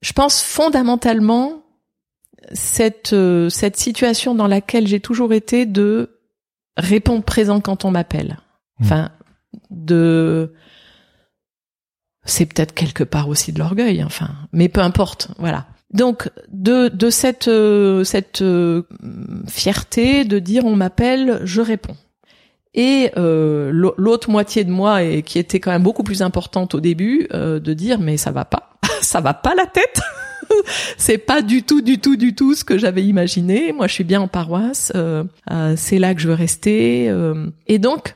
[0.00, 1.62] je pense fondamentalement,
[2.52, 6.18] cette, euh, cette situation dans laquelle j'ai toujours été de
[6.76, 8.38] répondre présent quand on m'appelle.
[8.80, 8.84] Mmh.
[8.84, 9.10] Enfin,
[9.70, 10.52] de,
[12.24, 15.66] c'est peut-être quelque part aussi de l'orgueil, enfin, mais peu importe, voilà.
[15.92, 18.82] Donc de de cette euh, cette euh,
[19.46, 21.96] fierté de dire on m'appelle, je réponds.
[22.74, 26.80] Et euh, l'autre moitié de moi, et qui était quand même beaucoup plus importante au
[26.80, 30.00] début, euh, de dire mais ça va pas, ça va pas la tête.
[30.96, 33.72] c'est pas du tout, du tout, du tout ce que j'avais imaginé.
[33.72, 34.92] Moi, je suis bien en paroisse.
[34.94, 37.08] Euh, euh c'est là que je veux rester.
[37.08, 37.46] Euh.
[37.66, 38.14] et donc,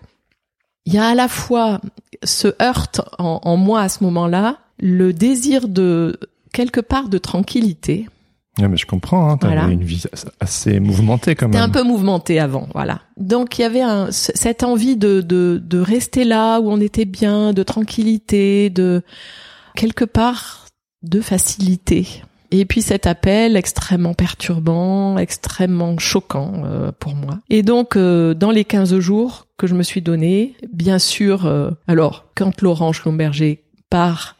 [0.86, 1.80] il y a à la fois
[2.22, 6.18] ce heurte en, en moi à ce moment-là, le désir de
[6.52, 8.06] quelque part de tranquillité
[8.58, 10.04] Ouais, mais je comprends, hein, t'avais une vie
[10.40, 11.60] assez mouvementée quand même.
[11.60, 13.02] Un peu mouvementé avant, voilà.
[13.18, 17.04] Donc il y avait un, cette envie de, de, de rester là où on était
[17.04, 19.02] bien, de tranquillité, de
[19.74, 20.68] quelque part
[21.02, 22.22] de facilité.
[22.58, 27.40] Et puis cet appel extrêmement perturbant, extrêmement choquant euh, pour moi.
[27.50, 31.70] Et donc euh, dans les 15 jours que je me suis donné, bien sûr, euh,
[31.86, 34.36] alors quand Laurent Schlumberger part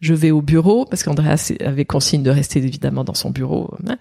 [0.00, 3.74] je vais au bureau parce qu'Andreas avait consigne de rester évidemment dans son bureau.
[3.88, 3.96] Hein.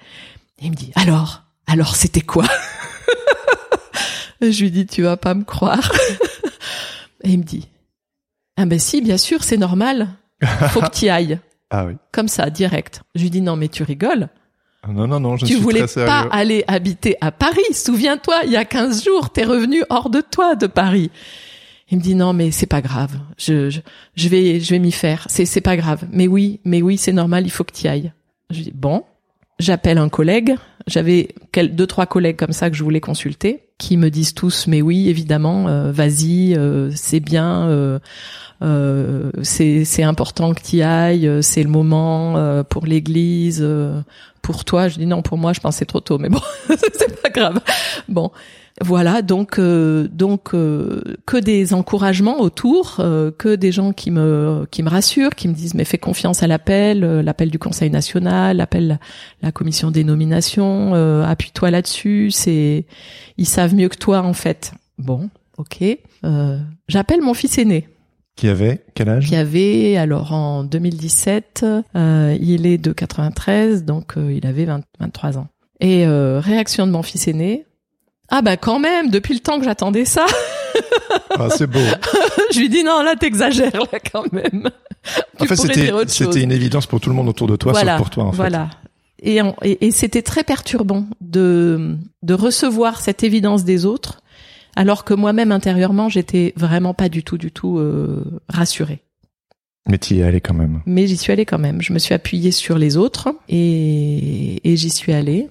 [0.62, 2.46] il me dit alors, alors c'était quoi
[4.42, 5.92] Je lui dis tu vas pas me croire.
[7.24, 7.68] Et il me dit
[8.58, 10.10] ah ben si bien sûr c'est normal,
[10.70, 11.40] faut que tu ailles.
[11.76, 11.94] Ah oui.
[12.14, 13.02] Comme ça direct.
[13.16, 14.30] Je lui dis non mais tu rigoles.
[14.82, 17.74] Ah non, non, non, je tu suis voulais pas aller habiter à Paris.
[17.74, 21.10] Souviens-toi, il y a 15 jours, t'es revenu hors de toi de Paris.
[21.90, 23.70] Il me dit non mais c'est pas grave, je,
[24.16, 26.06] je, vais je vais m'y faire, c'est c'est pas grave.
[26.12, 28.12] Mais oui, mais oui, c'est normal, il faut que tu ailles.
[28.50, 29.04] Je dis bon,
[29.60, 30.56] j'appelle un collègue,
[30.88, 34.82] j'avais deux trois collègues comme ça que je voulais consulter qui me disent tous mais
[34.82, 38.00] oui, évidemment, euh, vas-y, euh, c'est bien euh,
[38.62, 43.66] euh c'est c'est important que tu ailles, c'est le moment pour l'église
[44.42, 47.30] pour toi, je dis non pour moi, je pensais trop tôt mais bon, c'est pas
[47.30, 47.60] grave.
[48.08, 48.32] Bon,
[48.82, 54.68] voilà, donc euh, donc euh, que des encouragements autour, euh, que des gens qui me
[54.70, 58.58] qui me rassurent, qui me disent mais fais confiance à l'appel, l'appel du Conseil national,
[58.58, 59.00] l'appel
[59.42, 62.86] la commission des nominations, appuie-toi là-dessus, c'est
[63.38, 64.74] ils savent mieux que toi en fait.
[64.98, 65.82] Bon, OK.
[66.90, 67.88] j'appelle mon fils aîné.
[68.36, 69.28] Qui avait quel âge?
[69.28, 71.66] Qui avait alors en 2017,
[71.96, 74.66] il est de 93 donc il avait
[75.00, 75.48] 23 ans.
[75.80, 77.66] Et réaction de mon fils aîné,
[78.30, 80.26] ah bah quand même, depuis le temps que j'attendais ça.
[81.38, 81.80] ah, c'est beau.
[82.54, 84.70] je lui dis non, là t'exagères là quand même.
[85.40, 88.02] en fait, c'était c'était une évidence pour tout le monde autour de toi, voilà, sauf
[88.02, 88.38] pour toi en fait.
[88.38, 88.70] Voilà.
[89.22, 94.22] Et, et, et c'était très perturbant de de recevoir cette évidence des autres,
[94.76, 99.02] alors que moi-même intérieurement j'étais vraiment pas du tout du tout euh, rassurée.
[99.88, 100.82] Mais tu y es allée quand même.
[100.88, 101.82] Mais j'y suis allée quand même.
[101.82, 105.48] Je me suis appuyée sur les autres et, et j'y suis allée.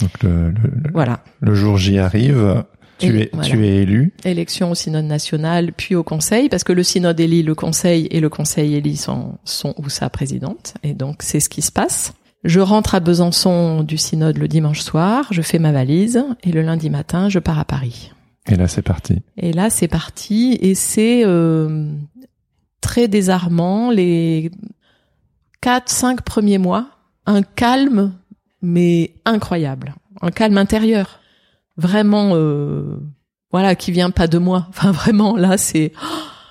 [0.00, 0.52] Donc le,
[0.92, 1.20] voilà.
[1.40, 2.64] le jour J arrive,
[2.98, 4.12] tu es tu es élu.
[4.24, 8.20] Élection au synode national, puis au conseil, parce que le synode élit le conseil et
[8.20, 12.14] le conseil élit son son ou sa présidente, et donc c'est ce qui se passe.
[12.44, 16.62] Je rentre à Besançon du synode le dimanche soir, je fais ma valise et le
[16.62, 18.12] lundi matin, je pars à Paris.
[18.48, 19.22] Et là, c'est parti.
[19.36, 21.90] Et là, c'est parti et c'est euh,
[22.80, 24.52] très désarmant les
[25.60, 26.86] quatre, cinq premiers mois,
[27.26, 28.12] un calme
[28.66, 31.20] mais incroyable, un calme intérieur,
[31.76, 32.98] vraiment, euh,
[33.52, 34.66] voilà, qui vient pas de moi.
[34.70, 35.92] Enfin, vraiment, là, c'est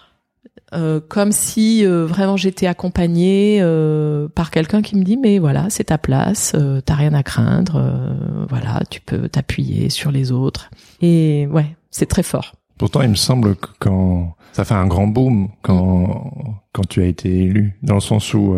[0.73, 5.69] euh, comme si euh, vraiment j'étais accompagnée euh, par quelqu'un qui me dit mais voilà
[5.69, 6.55] c'est ta place,
[6.85, 8.15] t'as rien à craindre,
[8.49, 10.69] voilà tu peux t'appuyer sur les autres
[11.01, 12.53] et ouais c'est très fort.
[12.77, 17.05] Pourtant, il me semble que quand ça fait un grand boom quand quand tu as
[17.05, 18.57] été élu, dans le sens où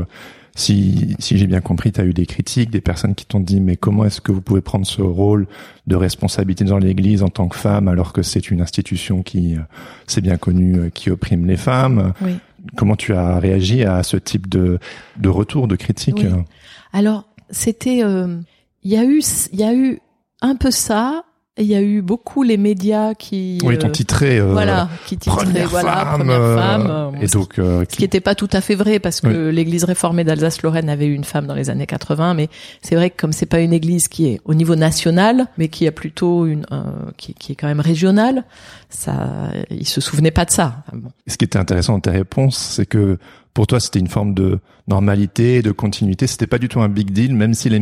[0.58, 3.62] si si j'ai bien compris, tu as eu des critiques, des personnes qui t'ont dit
[3.62, 5.48] mais comment est-ce que vous pouvez prendre ce rôle
[5.86, 9.60] de responsabilité dans l'Église en tant que femme alors que c'est une institution qui euh,
[10.08, 12.12] c'est bien connu euh, qui opprime les femmes?
[12.22, 12.38] Oui.
[12.76, 14.80] Comment tu as réagi à ce type de
[15.18, 16.24] de retour de critique?
[16.24, 16.44] Oui.
[16.92, 18.40] Alors c'était euh,
[18.82, 19.22] il y a eu
[19.54, 20.00] il y a eu
[20.42, 21.24] un peu ça
[21.58, 24.40] il y a eu beaucoup les médias qui Oui, euh, ton titré.
[24.40, 26.20] euh, voilà qui titraient première voilà femme.
[26.20, 29.00] première euh, femme euh, et donc, euh, Ce qui n'était pas tout à fait vrai
[29.00, 32.50] parce que l'Église réformée d'Alsace-Lorraine avait eu une femme dans les années 80, mais
[32.82, 35.88] c'est vrai que comme c'est pas une Église qui est au niveau national, mais qui
[35.88, 36.84] a plutôt une euh,
[37.18, 38.44] qui, qui est quand même régionale,
[38.90, 40.84] ça, ils se souvenaient pas de ça.
[40.88, 41.10] Enfin, bon.
[41.28, 43.18] Ce qui était intéressant dans tes réponses, c'est que
[43.54, 46.28] pour toi, c'était une forme de normalité, de continuité.
[46.28, 47.80] C'était pas du tout un big deal, même si les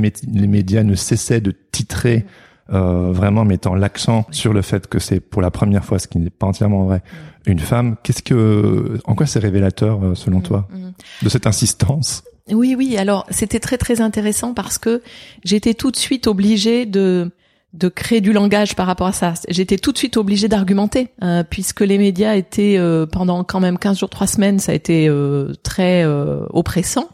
[0.47, 2.25] médias ne cessaient de titrer,
[2.73, 6.17] euh, vraiment mettant l'accent sur le fait que c'est pour la première fois, ce qui
[6.19, 7.03] n'est pas entièrement vrai,
[7.45, 7.95] une femme.
[8.03, 10.93] Qu'est-ce que, en quoi c'est révélateur, euh, selon toi, Mhm.
[11.23, 12.23] de cette insistance?
[12.51, 12.95] Oui, oui.
[12.97, 15.01] Alors c'était très très intéressant parce que
[15.43, 17.31] j'étais tout de suite obligée de
[17.73, 19.33] de créer du langage par rapport à ça.
[19.49, 23.77] J'étais tout de suite obligée d'argumenter, euh, puisque les médias étaient euh, pendant quand même
[23.77, 27.09] 15 jours, 3 semaines, ça a été euh, très euh, oppressant.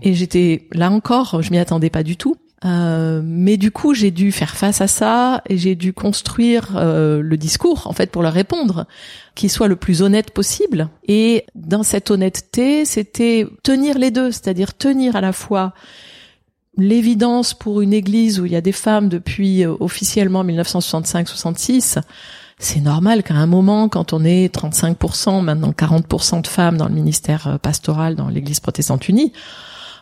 [0.00, 2.36] Et j'étais là encore, je m'y attendais pas du tout.
[2.64, 7.22] Euh, mais du coup, j'ai dû faire face à ça et j'ai dû construire euh,
[7.22, 8.86] le discours en fait pour leur répondre,
[9.34, 10.88] qui soit le plus honnête possible.
[11.08, 15.72] Et dans cette honnêteté, c'était tenir les deux, c'est-à-dire tenir à la fois
[16.76, 22.00] l'évidence pour une église où il y a des femmes depuis euh, officiellement 1965-66.
[22.58, 26.94] C'est normal qu'à un moment, quand on est 35%, maintenant 40% de femmes dans le
[26.94, 29.32] ministère euh, pastoral dans l'église protestante unie,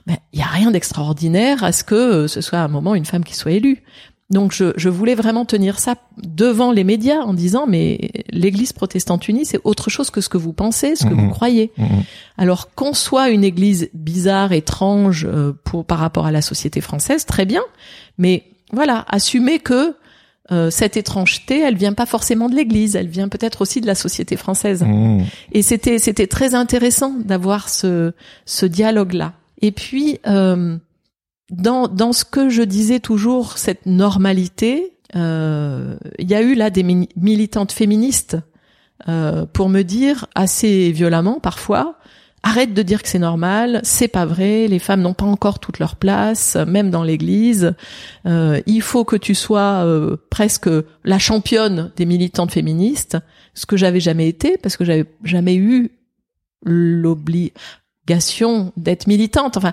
[0.08, 2.94] ben, il y a rien d'extraordinaire à ce que euh, ce soit à un moment
[2.94, 3.82] une femme qui soit élue.
[4.30, 9.28] Donc je, je voulais vraiment tenir ça devant les médias en disant mais l'Église protestante
[9.28, 11.72] unie c'est autre chose que ce que vous pensez, ce que vous croyez.
[11.76, 12.02] Mhm.
[12.38, 17.26] Alors qu'on soit une Église bizarre, étrange euh, pour par rapport à la société française,
[17.26, 17.62] très bien.
[18.16, 19.94] Mais voilà, assumer que
[20.50, 23.94] euh, cette étrangeté, elle vient pas forcément de l'Église, elle vient peut-être aussi de la
[23.94, 24.82] société française.
[24.82, 25.20] Hmm.
[25.52, 28.12] Et c'était c'était très intéressant d'avoir ce
[28.46, 29.34] ce dialogue là.
[29.60, 30.76] Et puis euh,
[31.50, 36.70] dans dans ce que je disais toujours cette normalité, euh, il y a eu là
[36.70, 38.36] des mi- militantes féministes
[39.08, 41.96] euh, pour me dire assez violemment parfois
[42.44, 45.80] arrête de dire que c'est normal, c'est pas vrai, les femmes n'ont pas encore toute
[45.80, 47.74] leur place, même dans l'église.
[48.26, 50.70] Euh, il faut que tu sois euh, presque
[51.04, 53.18] la championne des militantes féministes,
[53.54, 55.90] ce que j'avais jamais été parce que j'avais jamais eu
[58.76, 59.56] d'être militante.
[59.56, 59.72] Enfin,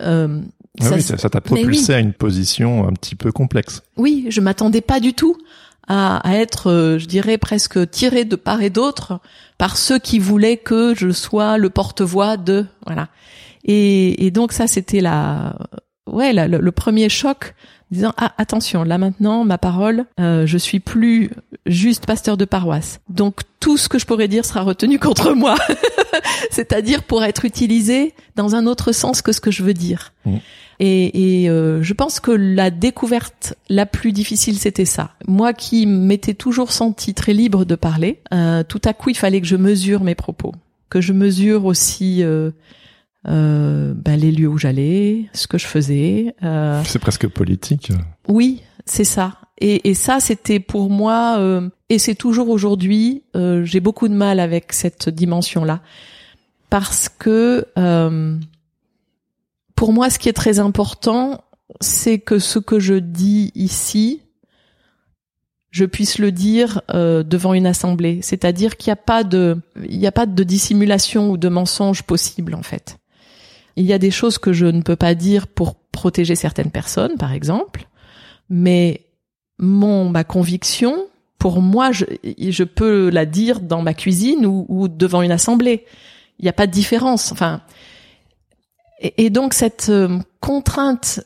[0.00, 0.40] euh,
[0.80, 1.94] Ah ça oui, ça t'a propulsé oui.
[1.96, 3.82] à une position un petit peu complexe.
[3.96, 5.36] oui, je m'attendais pas du tout
[5.88, 9.20] à, à être, euh, je dirais, presque tirée de part et d'autre
[9.56, 13.08] par ceux qui voulaient que je sois le porte-voix de, voilà.
[13.64, 15.56] Et, et donc ça, c'était la,
[16.06, 17.54] ouais, la- le, le premier choc,
[17.90, 21.30] disant ah attention, là maintenant, ma parole, euh, je suis plus
[21.66, 23.00] juste pasteur de paroisse.
[23.08, 25.56] Donc tout ce que je pourrais dire sera retenu contre moi,
[26.50, 30.12] c'est-à-dire pour être utilisé dans un autre sens que ce que je veux dire.
[30.24, 30.36] Mm.
[30.80, 35.10] Et, et, euh, je pense que la découverte la plus difficile, c'était ça.
[35.26, 39.40] Moi qui m'étais toujours senti très libre de parler, euh, tout à coup, il fallait
[39.40, 40.52] que je mesure mes propos,
[40.88, 42.22] que je mesure aussi
[43.26, 46.34] euh, ben, les lieux où j'allais, ce que je faisais.
[46.42, 47.92] Euh, C'est presque politique.
[48.28, 49.38] oui, c'est ça.
[49.60, 54.14] Et, et ça, c'était pour moi, euh, et c'est toujours aujourd'hui, euh, j'ai beaucoup de
[54.14, 55.80] mal avec cette dimension-là.
[56.70, 58.36] Parce que euh,
[59.74, 61.42] pour moi, ce qui est très important,
[61.80, 64.22] c'est que ce que je dis ici,
[65.70, 68.20] je puisse le dire euh, devant une assemblée.
[68.22, 72.02] C'est-à-dire qu'il n'y a pas de, il n'y a pas de dissimulation ou de mensonge
[72.04, 72.98] possible en fait.
[73.78, 77.16] Il y a des choses que je ne peux pas dire pour protéger certaines personnes,
[77.16, 77.86] par exemple,
[78.50, 79.06] mais
[79.58, 81.06] mon ma conviction,
[81.38, 82.04] pour moi, je,
[82.36, 85.84] je peux la dire dans ma cuisine ou, ou devant une assemblée.
[86.40, 87.30] Il n'y a pas de différence.
[87.30, 87.62] Enfin,
[89.00, 91.20] et, donc cette euh, contrainte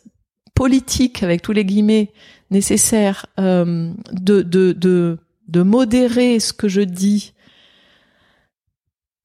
[0.54, 2.12] politique avec tous les guillemets
[2.50, 7.32] nécessaires euh, de, de de de modérer ce que je dis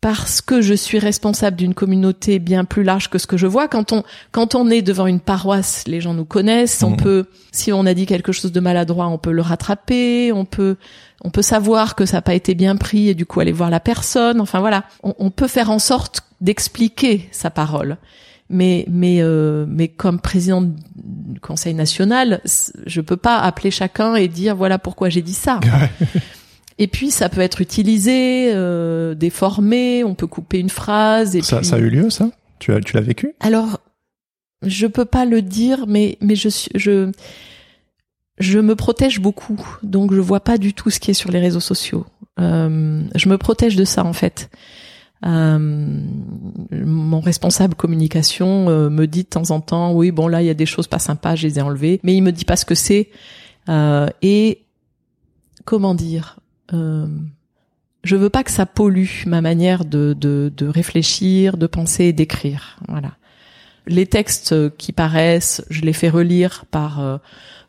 [0.10, 3.68] parce que je suis responsable d'une communauté bien plus large que ce que je vois.
[3.68, 6.82] Quand on quand on est devant une paroisse, les gens nous connaissent.
[6.82, 6.96] On Mhm.
[6.98, 10.32] peut, si on a dit quelque chose de maladroit, on peut le rattraper.
[10.32, 10.78] On peut
[11.26, 13.70] on peut savoir que ça n'a pas été bien pris et du coup aller voir
[13.70, 14.40] la personne.
[14.40, 17.98] Enfin voilà, on, on peut faire en sorte d'expliquer sa parole.
[18.50, 22.40] Mais mais euh, mais comme président du Conseil national,
[22.86, 25.60] je peux pas appeler chacun et dire voilà pourquoi j'ai dit ça.
[26.80, 31.36] Et puis ça peut être utilisé, euh, déformé, on peut couper une phrase.
[31.36, 31.66] Et Ça, puis...
[31.66, 32.30] ça a eu lieu, ça?
[32.60, 33.34] Tu as, tu l'as vécu?
[33.40, 33.80] Alors,
[34.62, 37.12] je peux pas le dire, mais mais je je
[38.40, 41.40] je me protège beaucoup, donc je vois pas du tout ce qui est sur les
[41.40, 42.06] réseaux sociaux.
[42.40, 44.50] Euh, je me protège de ça en fait.
[45.26, 45.58] Euh,
[46.72, 50.52] mon responsable communication euh, me dit de temps en temps, oui bon là il y
[50.52, 52.66] a des choses pas sympas, je les ai enlevées, mais il me dit pas ce
[52.66, 53.10] que c'est.
[53.70, 54.62] Euh, et
[55.66, 56.40] comment dire?
[56.74, 57.08] Euh,
[58.04, 62.14] Je veux pas que ça pollue ma manière de de, de réfléchir, de penser et
[62.14, 62.78] d'écrire.
[62.88, 63.14] Voilà.
[63.88, 67.18] Les textes qui paraissent, je les fais relire par euh,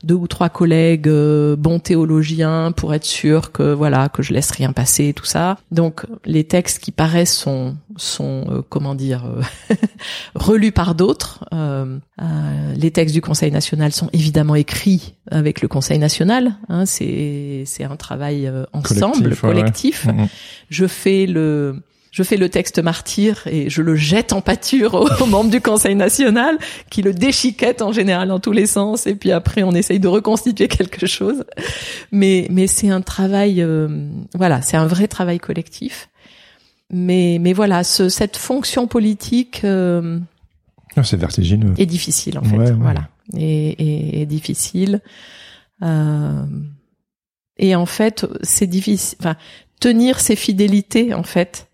[0.05, 4.51] deux ou trois collègues euh, bons théologiens pour être sûr que voilà que je laisse
[4.51, 5.59] rien passer tout ça.
[5.71, 9.75] Donc les textes qui paraissent sont sont euh, comment dire euh,
[10.35, 11.45] relus par d'autres.
[11.53, 16.57] Euh, euh, les textes du Conseil national sont évidemment écrits avec le Conseil national.
[16.69, 20.13] Hein, c'est c'est un travail ensemble Collectif, ouais.
[20.13, 20.29] Mhm.
[20.71, 25.27] Je fais le je fais le texte martyr et je le jette en pâture aux,
[25.27, 26.59] membres du Conseil national
[26.91, 30.09] qui le déchiquettent en général dans tous les sens et puis après on essaye de
[30.09, 31.45] reconstituer quelque chose.
[32.13, 36.09] Mais mais c'est un travail euh, voilà, c'est un vrai travail collectif.
[36.91, 40.19] Mais mais voilà, ce, cette fonction politique euh,
[40.97, 41.75] Ah, C'est vertigineux.
[41.77, 42.57] est difficile en fait.
[42.57, 42.73] Ouais, ouais.
[42.73, 45.03] Voilà, et, et, et difficile.
[45.83, 46.45] Euh,
[47.59, 49.19] et en fait, c'est difficile.
[49.21, 49.37] Enfin,
[49.81, 51.68] tenir ses fidélités, en fait,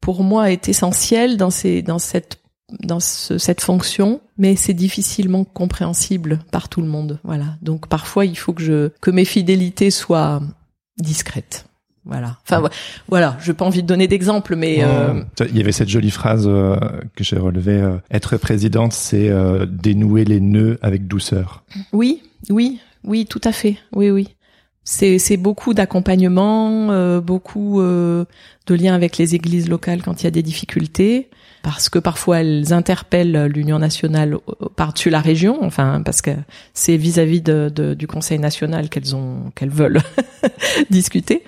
[0.00, 2.38] pour moi, est essentiel dans ces, dans cette,
[2.82, 7.18] dans ce- cette fonction, mais c'est difficilement compréhensible par tout le monde.
[7.24, 7.56] Voilà.
[7.62, 10.40] Donc parfois, il faut que je, que mes fidélités soient
[10.98, 11.66] discrètes.
[12.06, 12.38] Voilà.
[12.42, 12.68] Enfin, vo-
[13.08, 13.36] voilà.
[13.40, 15.22] Je n'ai pas envie de donner d'exemple, mais euh.
[15.50, 16.76] Il y avait cette jolie phrase euh,
[17.14, 17.78] que j'ai relevée.
[17.80, 21.62] euh, être présidente, c'est euh, dénouer les nœuds avec douceur.
[21.92, 23.76] Oui, oui, oui, tout à fait.
[23.94, 24.28] Oui, oui.
[24.92, 28.24] C'est beaucoup d'accompagnement, euh, beaucoup euh,
[28.66, 31.30] de liens avec les églises locales quand il y a des difficultés,
[31.62, 34.36] parce que parfois elles interpellent l'Union nationale
[34.74, 36.32] par-dessus la région, enfin parce que
[36.74, 40.00] c'est vis-à-vis de, de- du Conseil national qu'elles ont qu'elles veulent
[40.90, 41.44] discuter.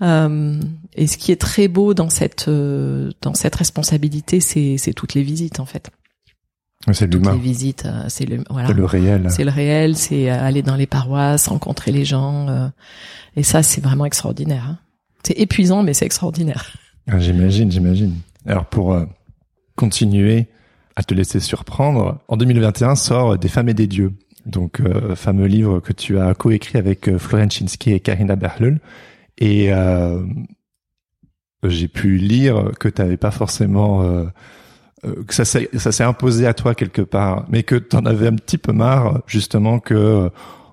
[0.00, 0.58] Euh,
[0.94, 5.22] et ce qui est très beau dans cette euh, dans cette responsabilité, c'est toutes les
[5.22, 5.90] visites en fait.
[6.92, 8.68] C'est Toutes les visites, euh, c'est le voilà.
[8.68, 9.26] c'est le réel.
[9.30, 12.48] C'est le réel, c'est euh, aller dans les paroisses, rencontrer les gens.
[12.48, 12.68] euh,
[13.36, 14.64] et ça, c'est vraiment extraordinaire.
[14.68, 14.78] hein.
[15.22, 16.72] C'est épuisant, mais c'est extraordinaire.
[17.08, 18.14] Ah, j'imagine, j'imagine.
[18.46, 19.04] Alors pour euh,
[19.76, 20.46] continuer
[20.96, 24.12] à te laisser surprendre, en 2021 sort Des femmes et des dieux.
[24.46, 28.80] Donc euh, fameux livre que tu as coécrit avec Florian Chinsky et Karina Berlul.
[29.38, 30.22] Et euh,
[31.64, 34.24] j'ai pu lire que tu n'avais pas forcément
[35.04, 38.04] euh, que ça s'est ça s'est imposé à toi quelque part, mais que tu en
[38.06, 40.28] avais un petit peu marre justement que euh,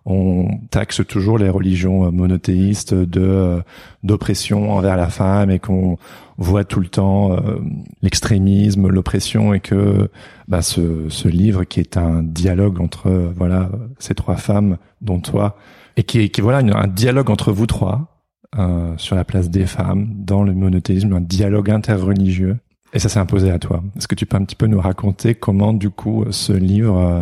[0.05, 3.61] on taxe toujours les religions euh, monothéistes de
[4.03, 5.97] d'oppression envers la femme et qu'on
[6.37, 7.59] voit tout le temps euh,
[8.01, 10.09] l'extrémisme, l'oppression et que
[10.47, 13.69] bah, ce, ce livre qui est un dialogue entre voilà
[13.99, 15.57] ces trois femmes dont toi
[15.97, 18.15] et qui qui voilà un dialogue entre vous trois
[18.57, 22.57] euh, sur la place des femmes dans le monothéisme, un dialogue interreligieux.
[22.95, 23.83] Et ça s'est imposé à toi.
[23.97, 27.21] Est-ce que tu peux un petit peu nous raconter comment du coup ce livre euh,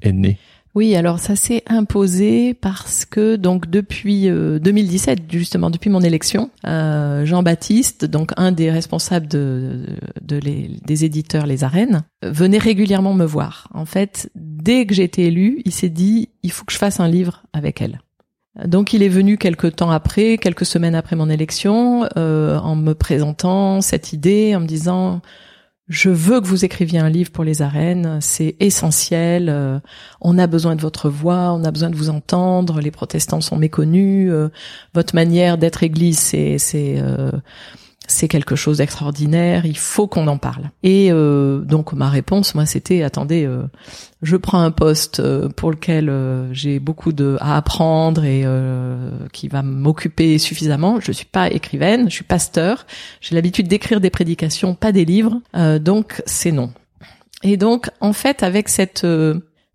[0.00, 0.38] est né?
[0.78, 6.50] Oui, alors ça s'est imposé parce que donc depuis euh, 2017, justement depuis mon élection,
[6.68, 9.86] euh, Jean-Baptiste, donc un des responsables de,
[10.22, 13.66] de des éditeurs Les Arènes, euh, venait régulièrement me voir.
[13.74, 17.08] En fait, dès que été élue, il s'est dit il faut que je fasse un
[17.08, 18.00] livre avec elle.
[18.64, 22.94] Donc il est venu quelques temps après, quelques semaines après mon élection, euh, en me
[22.94, 25.20] présentant cette idée, en me disant
[25.88, 29.48] je veux que vous écriviez un livre pour les arènes, c'est essentiel.
[29.48, 29.80] euh,
[30.20, 32.80] on a besoin de votre voix, on a besoin de vous entendre.
[32.80, 34.30] Les protestants sont méconnus.
[34.30, 34.50] euh,
[34.92, 36.58] votre manière d'être Église, c'est
[38.08, 39.64] c'est quelque chose d'extraordinaire.
[39.66, 40.70] Il faut qu'on en parle.
[40.82, 43.62] Et euh, donc ma réponse, moi, c'était attendez, euh,
[44.22, 49.10] je prends un poste euh, pour lequel euh, j'ai beaucoup de à apprendre et euh,
[49.32, 50.98] qui va m'occuper suffisamment.
[51.00, 52.86] Je suis pas écrivaine, je suis pasteur.
[53.20, 55.40] J'ai l'habitude d'écrire des prédications, pas des livres.
[55.54, 56.72] Euh, donc c'est non.
[57.44, 59.02] Et donc, en fait, avec cette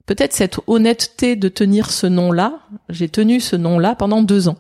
[0.06, 2.60] peut-être cette honnêteté de tenir ce nom-là,
[2.90, 4.58] j'ai tenu ce nom-là pendant deux ans.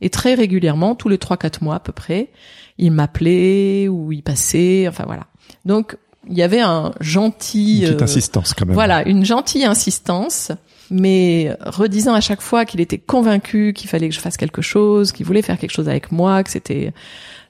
[0.00, 2.30] Et très régulièrement, tous les trois quatre mois à peu près,
[2.78, 5.26] il m'appelait ou il passait, enfin voilà.
[5.64, 5.96] Donc
[6.28, 8.74] il y avait un gentil, une petite insistance quand même.
[8.74, 10.52] Voilà, une gentille insistance,
[10.90, 15.12] mais redisant à chaque fois qu'il était convaincu qu'il fallait que je fasse quelque chose,
[15.12, 16.92] qu'il voulait faire quelque chose avec moi, que c'était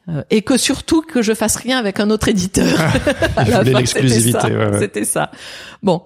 [0.09, 2.67] euh, et que surtout que je fasse rien avec un autre éditeur.
[3.47, 4.49] Il voulait l'exclusivité.
[4.79, 5.31] C'était ça.
[5.83, 6.03] Bon.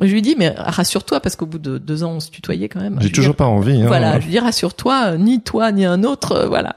[0.00, 2.80] Je lui dis, mais rassure-toi, parce qu'au bout de deux ans, on se tutoyait quand
[2.80, 2.98] même.
[3.00, 3.82] J'ai toujours pas envie.
[3.82, 3.86] Hein.
[3.86, 6.76] Voilà, je lui dis, rassure-toi, ni toi, ni un autre, euh, voilà.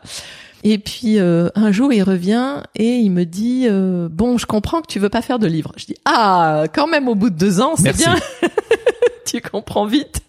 [0.64, 3.68] Et puis euh, un jour, il revient et il me dit,
[4.10, 5.72] bon, je comprends que tu veux pas faire de livre.
[5.78, 8.16] Je dis, ah, quand même, au bout de deux ans, c'est bien.
[9.26, 10.22] tu comprends vite.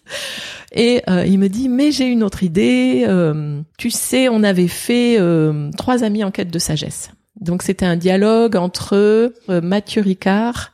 [0.73, 3.05] Et euh, il me dit mais j'ai une autre idée.
[3.07, 7.11] Euh, tu sais, on avait fait euh, trois amis en quête de sagesse.
[7.39, 10.71] Donc c'était un dialogue entre Mathieu Ricard,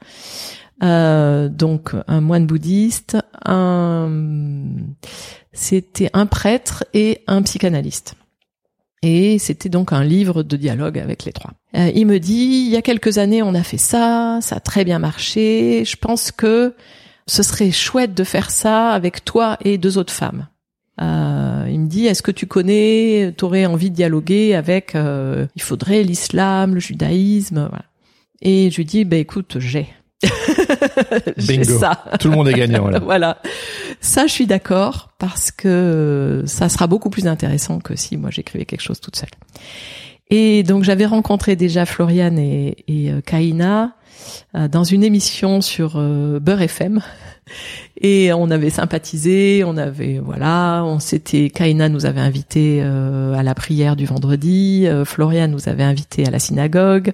[0.83, 4.09] donc un moine bouddhiste, un
[5.53, 8.15] c'était un prêtre et un psychanalyste.
[9.01, 11.51] Et c'était donc un livre de dialogue avec les trois.
[11.73, 14.85] il me dit, il y a quelques années, on a fait ça, ça a très
[14.85, 15.83] bien marché.
[15.85, 16.73] Je pense que
[17.27, 20.47] ce serait chouette de faire ça avec toi et deux autres femmes.
[21.01, 25.61] Euh, il me dit, est-ce que tu connais, t'aurais envie de dialoguer avec, euh, il
[25.61, 27.85] faudrait l'islam, le judaïsme, voilà.
[28.41, 29.87] Et je lui dis, ben écoute, j'ai.
[31.37, 32.03] j'ai ça.
[32.19, 32.99] Tout le monde est gagnant là.
[33.03, 33.37] voilà.
[34.01, 38.65] Ça, je suis d'accord parce que ça sera beaucoup plus intéressant que si moi j'écrivais
[38.65, 39.29] quelque chose toute seule.
[40.29, 43.95] Et donc j'avais rencontré déjà Floriane et, et euh, Kaina
[44.55, 47.01] euh, dans une émission sur euh, Beurre FM
[48.01, 53.43] et on avait sympathisé, on avait voilà, on s'était Kaina nous avait invité euh, à
[53.43, 57.13] la prière du vendredi, Florian nous avait invité à la synagogue.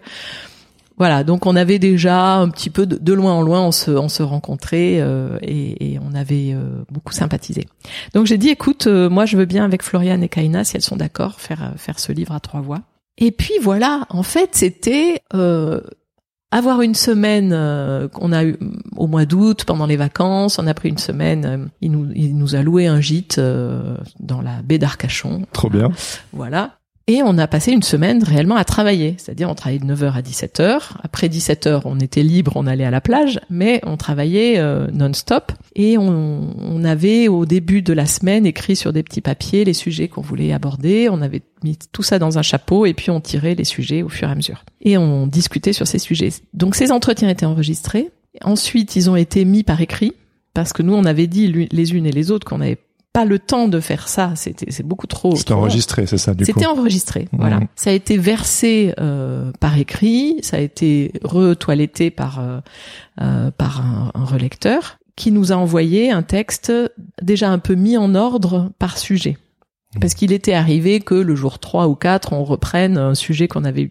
[0.99, 4.09] Voilà, donc on avait déjà un petit peu de, loin en loin, on se, on
[4.09, 5.01] se rencontrait
[5.41, 6.55] et, et, on avait
[6.91, 7.67] beaucoup sympathisé.
[8.13, 10.97] Donc j'ai dit, écoute, moi je veux bien avec Florian et Kaina, si elles sont
[10.97, 12.81] d'accord, faire faire ce livre à trois voix.
[13.17, 15.21] Et puis voilà, en fait, c'était
[16.51, 18.57] avoir une semaine euh, qu'on a eu
[18.95, 21.45] au mois d'août pendant les vacances, on a pris une semaine.
[21.45, 25.45] Euh, il nous il nous a loué un gîte euh, dans la baie d'Arcachon.
[25.53, 25.91] Trop bien.
[26.33, 26.78] Voilà.
[27.09, 29.15] Et on a passé une semaine réellement à travailler.
[29.17, 30.91] C'est-à-dire, on travaillait de 9h à 17h.
[31.01, 35.51] Après 17h, on était libre, on allait à la plage, mais on travaillait euh, non-stop.
[35.75, 39.73] Et on, on, avait, au début de la semaine, écrit sur des petits papiers les
[39.73, 41.09] sujets qu'on voulait aborder.
[41.09, 44.09] On avait mis tout ça dans un chapeau et puis on tirait les sujets au
[44.09, 44.63] fur et à mesure.
[44.81, 46.29] Et on discutait sur ces sujets.
[46.53, 48.11] Donc, ces entretiens étaient enregistrés.
[48.43, 50.13] Ensuite, ils ont été mis par écrit
[50.53, 52.77] parce que nous, on avait dit les unes et les autres qu'on avait
[53.13, 54.33] pas le temps de faire ça.
[54.35, 55.35] C'était c'est beaucoup trop.
[55.35, 57.59] C'était enregistré, c'est ça du C'était enregistré, voilà.
[57.75, 62.59] Ça a été versé euh, par écrit, ça a été retoiletté par euh,
[63.21, 66.71] euh, par un, un, relecteur qui nous a envoyé un texte
[67.21, 69.37] déjà un peu mis en ordre par sujet.
[69.99, 73.65] Parce qu'il était arrivé que le jour 3 ou 4, on reprenne un sujet qu'on
[73.65, 73.89] avait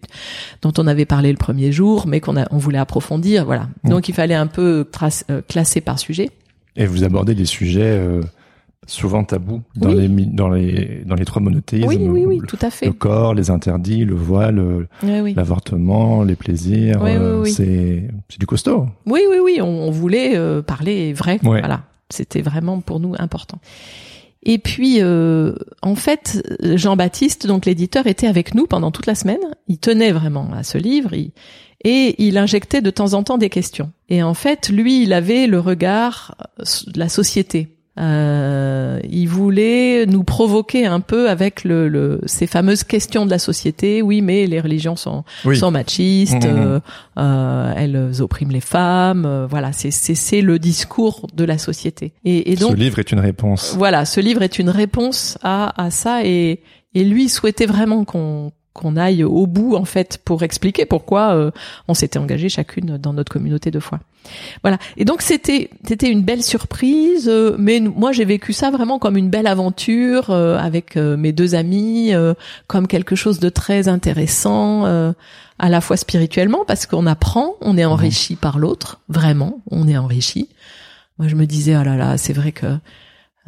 [0.62, 3.68] dont on avait parlé le premier jour, mais qu'on on voulait approfondir, voilà.
[3.82, 6.30] Donc il fallait un peu trace, classer par sujet.
[6.76, 8.00] Et vous abordez des sujets
[8.88, 11.86] souvent tabou dans les dans les dans les trois monothéismes.
[11.86, 12.86] Oui, oui, oui, tout à fait.
[12.86, 17.02] Le corps, les interdits, le voile, l'avortement, les plaisirs.
[17.04, 18.86] Euh, c'est c'est du costaud.
[19.06, 19.60] Oui, oui, oui.
[19.62, 21.38] On, voulait euh, parler vrai.
[21.42, 23.58] Voilà, c'était vraiment pour nous important.
[24.44, 29.40] Et puis, euh, en fait, Jean-Baptiste, donc l'éditeur, était avec nous pendant toute la semaine.
[29.66, 31.12] Il tenait vraiment à ce livre.
[31.84, 33.92] et il injectait de temps en temps des questions.
[34.08, 40.22] Et en fait, lui, il avait le regard de la société euh, il voulait nous
[40.22, 44.02] provoquer un peu avec le, le, ces fameuses questions de la société.
[44.02, 45.24] Oui, mais les religions sont,
[45.54, 46.58] sont machistes, mmh, mmh.
[46.58, 46.80] Euh,
[47.18, 49.26] euh, elles oppriment les femmes.
[49.26, 52.12] Euh, voilà, c'est c'est le discours de la société.
[52.24, 53.74] Et, et, donc ce livre est une réponse.
[53.76, 56.60] Voilà, ce livre est une réponse à à ça et
[56.94, 61.50] et lui souhaitait vraiment qu'on qu'on aille au bout en fait pour expliquer pourquoi euh,
[61.88, 63.98] on s'était engagé chacune dans notre communauté de foi.
[64.62, 64.78] Voilà.
[64.96, 69.16] Et donc c'était c'était une belle surprise, euh, mais moi j'ai vécu ça vraiment comme
[69.16, 72.12] une belle aventure euh, avec mes deux amis,
[72.66, 74.84] comme quelque chose de très intéressant
[75.58, 79.96] à la fois spirituellement parce qu'on apprend, on est enrichi par l'autre, vraiment, on est
[79.96, 80.48] enrichi.
[81.18, 82.78] Moi je me disais oh là là, c'est vrai que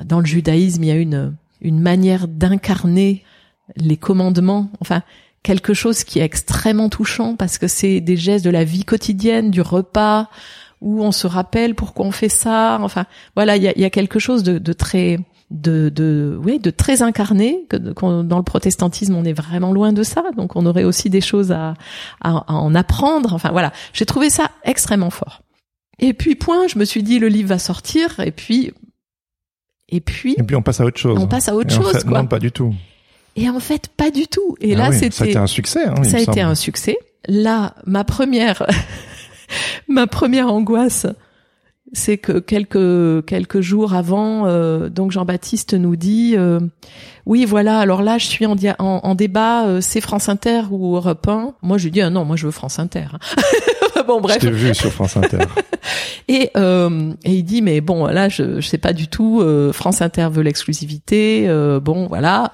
[0.04, 3.22] dans le judaïsme il y a une une manière d'incarner
[3.76, 5.02] les commandements, enfin
[5.42, 9.50] quelque chose qui est extrêmement touchant parce que c'est des gestes de la vie quotidienne,
[9.50, 10.28] du repas,
[10.80, 12.78] où on se rappelle pourquoi on fait ça.
[12.82, 13.06] Enfin,
[13.36, 15.18] voilà, il y a, y a, quelque chose de, de très
[15.50, 20.04] de, de oui de très incarné que dans le protestantisme on est vraiment loin de
[20.04, 21.74] ça donc on aurait aussi des choses à,
[22.20, 25.42] à, à en apprendre enfin voilà j'ai trouvé ça extrêmement fort
[25.98, 28.72] Et puis point, je me suis dit le livre va sortir et puis
[29.88, 31.18] et puis Et puis on passe à autre chose.
[31.20, 32.22] on passe à autre Et en chose fait, quoi.
[32.22, 32.74] Non, pas du tout.
[33.36, 34.56] Et en fait pas du tout.
[34.60, 35.84] Et Ah là oui, c'était Ça a été un succès.
[35.84, 36.96] Hein, ça a été un succès.
[37.28, 38.66] Là, ma première,
[39.88, 41.06] ma première angoisse,
[41.92, 46.60] c'est que quelques quelques jours avant, euh, donc Jean-Baptiste nous dit, euh,
[47.26, 47.78] oui, voilà.
[47.80, 51.26] Alors là, je suis en, dia- en, en débat, euh, c'est France Inter ou Europe
[51.28, 51.54] 1.
[51.62, 53.06] Moi, je lui dis, ah non, moi, je veux France Inter.
[53.12, 53.18] hein.
[54.06, 54.38] bon, Je bref.
[54.38, 55.38] t'ai vu sur France Inter.
[56.28, 59.40] Et, euh, et il dit, mais bon, là, je, je sais pas du tout.
[59.42, 61.46] euh, France Inter veut l'exclusivité.
[61.48, 62.52] euh, bon, voilà.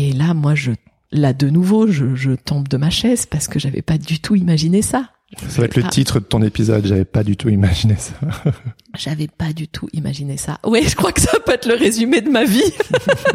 [0.00, 0.70] Et là, moi, je,
[1.10, 4.36] là, de nouveau, je, je tombe de ma chaise parce que j'avais pas du tout
[4.36, 5.10] imaginé ça.
[5.48, 6.86] Ça va être le Ah, titre de ton épisode.
[6.86, 8.14] J'avais pas du tout imaginé ça.
[8.96, 10.58] J'avais pas du tout imaginé ça.
[10.64, 12.62] Oui, je crois que ça peut être le résumé de ma vie.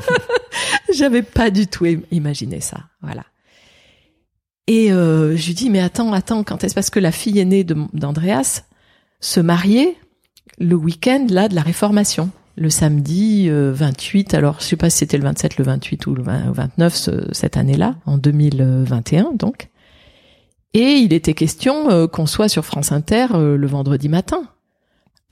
[0.94, 2.86] J'avais pas du tout im- imaginé ça.
[3.02, 3.26] Voilà.
[4.68, 7.64] Et euh, je lui dis mais attends, attends, quand est-ce parce que la fille aînée
[7.64, 8.64] d'Andreas
[9.20, 9.96] se mariait
[10.60, 14.34] le week-end là de la Réformation, le samedi euh, 28.
[14.34, 16.96] Alors je sais pas si c'était le 27, le 28 ou le 20 ou 29
[16.96, 19.70] ce- cette année-là, en 2021 donc.
[20.76, 24.44] Et il était question euh, qu'on soit sur France Inter euh, le vendredi matin.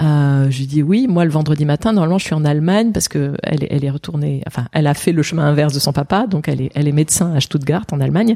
[0.01, 3.07] Euh, je lui dis oui, moi le vendredi matin, normalement je suis en Allemagne parce
[3.07, 5.93] que elle, est- elle est retournée, enfin elle a fait le chemin inverse de son
[5.93, 8.35] papa, donc elle est, elle est médecin à Stuttgart en Allemagne,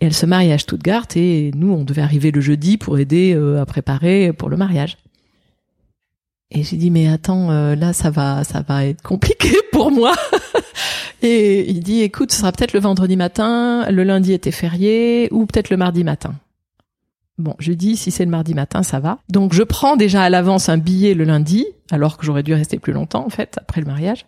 [0.00, 3.34] et elle se marie à Stuttgart et nous on devait arriver le jeudi pour aider
[3.36, 4.96] euh, à préparer pour le mariage.
[6.52, 10.14] Et j'ai dit mais attends, euh, là ça va, ça va être compliqué pour moi.
[11.22, 15.46] et il dit écoute, ce sera peut-être le vendredi matin, le lundi était férié ou
[15.46, 16.34] peut-être le mardi matin.
[17.38, 19.18] Bon, je dis si c'est le mardi matin, ça va.
[19.28, 22.78] Donc je prends déjà à l'avance un billet le lundi, alors que j'aurais dû rester
[22.78, 24.26] plus longtemps en fait après le mariage,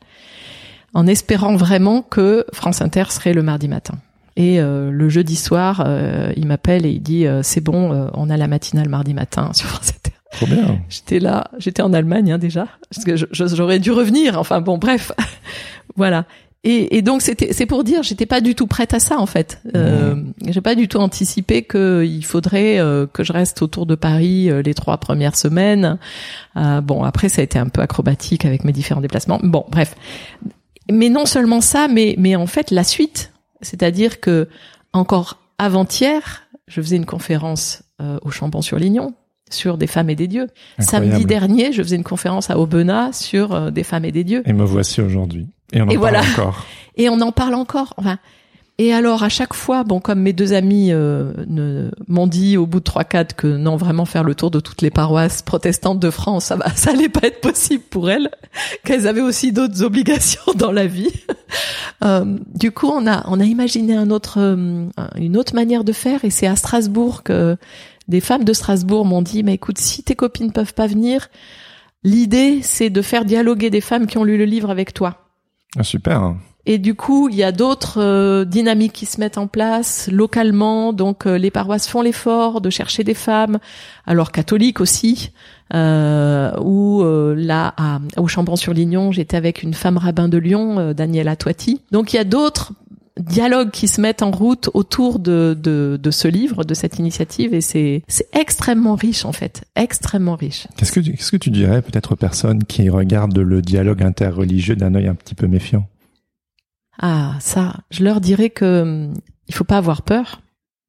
[0.94, 3.94] en espérant vraiment que France Inter serait le mardi matin.
[4.36, 8.36] Et euh, le jeudi soir, euh, il m'appelle et il dit c'est bon, on a
[8.36, 10.01] la matinale mardi matin sur France Inter.
[10.32, 10.80] Trop bien.
[10.88, 14.38] J'étais là, j'étais en Allemagne hein, déjà, parce que j'aurais dû revenir.
[14.38, 15.12] Enfin bon, bref,
[15.96, 16.24] voilà.
[16.64, 19.26] Et, et donc c'était, c'est pour dire, j'étais pas du tout prête à ça en
[19.26, 19.60] fait.
[19.74, 20.14] Euh,
[20.46, 24.62] J'ai pas du tout anticipé qu'il faudrait euh, que je reste autour de Paris euh,
[24.62, 25.98] les trois premières semaines.
[26.56, 29.40] Euh, bon, après ça a été un peu acrobatique avec mes différents déplacements.
[29.42, 29.96] Bon, bref.
[30.90, 34.48] Mais non seulement ça, mais mais en fait la suite, c'est-à-dire que
[34.92, 39.14] encore avant-hier, je faisais une conférence euh, au Chambon-sur-Lignon
[39.52, 40.48] sur des femmes et des dieux.
[40.78, 44.42] Samedi dernier, je faisais une conférence à Aubenas sur euh, des femmes et des dieux.
[44.46, 45.46] Et me voici aujourd'hui.
[45.72, 46.20] Et on en Et parle voilà.
[46.20, 46.66] encore.
[46.96, 47.94] Et on en parle encore.
[47.96, 48.18] Enfin,
[48.78, 52.66] et alors à chaque fois, bon, comme mes deux amis euh, ne- m'ont dit au
[52.66, 56.00] bout de trois quatre que non, vraiment faire le tour de toutes les paroisses protestantes
[56.00, 58.30] de France, ça va, ça allait pas être possible pour elles,
[58.84, 61.12] qu'elles avaient aussi d'autres obligations dans la vie.
[62.04, 62.24] Euh,
[62.54, 64.86] du coup, on a on a imaginé un autre euh,
[65.16, 67.56] une autre manière de faire, et c'est à Strasbourg que
[68.12, 71.28] des femmes de Strasbourg m'ont dit, mais écoute, si tes copines peuvent pas venir,
[72.04, 75.16] l'idée c'est de faire dialoguer des femmes qui ont lu le livre avec toi.
[75.76, 76.36] Ah, super.
[76.64, 80.92] Et du coup, il y a d'autres euh, dynamiques qui se mettent en place localement.
[80.92, 83.58] Donc, euh, les paroisses font l'effort de chercher des femmes,
[84.06, 85.32] alors catholiques aussi.
[85.74, 90.92] Euh, ou euh, là, à, au Chambon-sur-Lignon, j'étais avec une femme rabbin de Lyon, euh,
[90.92, 91.80] Daniela Toiti.
[91.90, 92.72] Donc, il y a d'autres
[93.18, 97.52] dialogues qui se mettent en route autour de, de, de ce livre, de cette initiative,
[97.54, 100.66] et c'est c'est extrêmement riche en fait, extrêmement riche.
[100.76, 104.76] Qu'est-ce que, tu- qu'est-ce que tu dirais peut-être aux personnes qui regardent le dialogue interreligieux
[104.76, 105.86] d'un œil un petit peu méfiant?
[107.00, 109.14] Ah, ça, je leur dirais que hum,
[109.48, 110.40] il faut pas avoir peur.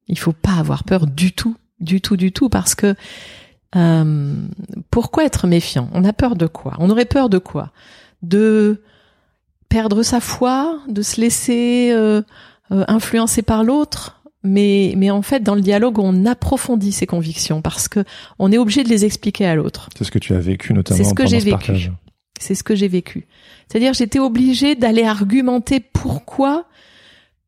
[0.06, 2.94] Il faut pas avoir peur du tout, du tout, du tout, parce que
[3.76, 4.34] euh,
[4.90, 5.88] pourquoi être méfiant?
[5.92, 6.74] On a peur de quoi?
[6.78, 7.72] On aurait peur de quoi?
[8.22, 8.82] De
[9.74, 12.22] perdre sa foi, de se laisser euh,
[12.70, 14.22] euh, influencer par l'autre.
[14.44, 18.04] Mais, mais en fait, dans le dialogue, on approfondit ses convictions parce que
[18.38, 19.88] on est obligé de les expliquer à l'autre.
[19.98, 21.90] C'est ce que tu as vécu notamment C'est ce que j'ai ce vécu.
[22.38, 23.26] C'est ce que j'ai vécu.
[23.66, 26.66] C'est-à-dire, j'étais obligée d'aller argumenter pourquoi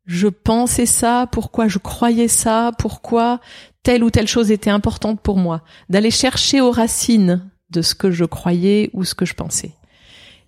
[0.04, 3.40] je pensais ça, pourquoi je croyais ça, pourquoi
[3.84, 5.62] telle ou telle chose était importante pour moi.
[5.90, 9.75] D'aller chercher aux racines de ce que je croyais ou ce que je pensais.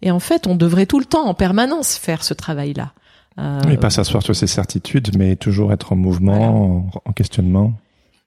[0.02, 2.92] Et en fait, on devrait tout le temps, en permanence, faire ce travail-là.
[3.38, 7.72] Euh, Et pas s'asseoir sur ses certitudes, mais toujours être en mouvement, en, en questionnement.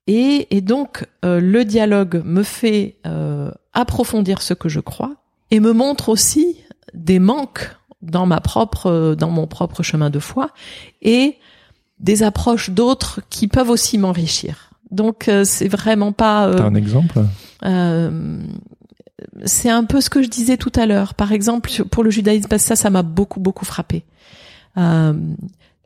[0.08, 5.14] Et, et donc, euh, le dialogue me fait euh, approfondir ce que je crois
[5.52, 6.58] et me montre aussi
[6.94, 7.70] des manques
[8.02, 10.50] dans ma propre, dans mon propre chemin de foi
[11.02, 11.38] et
[12.00, 14.72] des approches d'autres qui peuvent aussi m'enrichir.
[14.90, 16.48] Donc, euh, c'est vraiment pas.
[16.48, 17.20] euh, T'as un exemple?
[17.64, 18.42] euh,
[19.46, 21.14] c'est un peu ce que je disais tout à l'heure.
[21.14, 24.04] Par exemple, pour le judaïsme, ça, ça m'a beaucoup, beaucoup frappé.
[24.78, 25.14] Euh,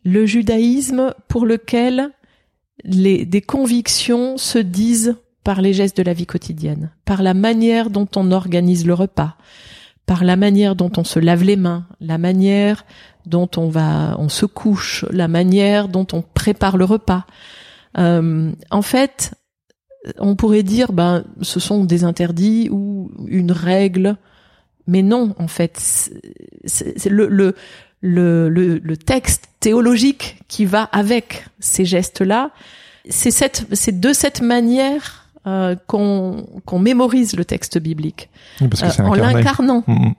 [0.03, 2.11] le judaïsme pour lequel
[2.83, 7.89] les, des convictions se disent par les gestes de la vie quotidienne, par la manière
[7.89, 9.35] dont on organise le repas,
[10.05, 12.85] par la manière dont on se lave les mains, la manière
[13.25, 17.25] dont on va, on se couche, la manière dont on prépare le repas.
[17.97, 19.33] Euh, en fait,
[20.19, 24.17] on pourrait dire, ben, ce sont des interdits ou une règle,
[24.87, 25.77] mais non, en fait,
[26.65, 27.55] c'est le, le,
[28.01, 32.51] le, le, texte théologique qui va avec ces gestes-là.
[33.09, 38.29] C'est cette, c'est de cette manière euh, qu'on qu'on mémorise le texte biblique
[38.59, 39.83] parce euh, en l'incarnant.
[39.87, 40.13] Mm, mm.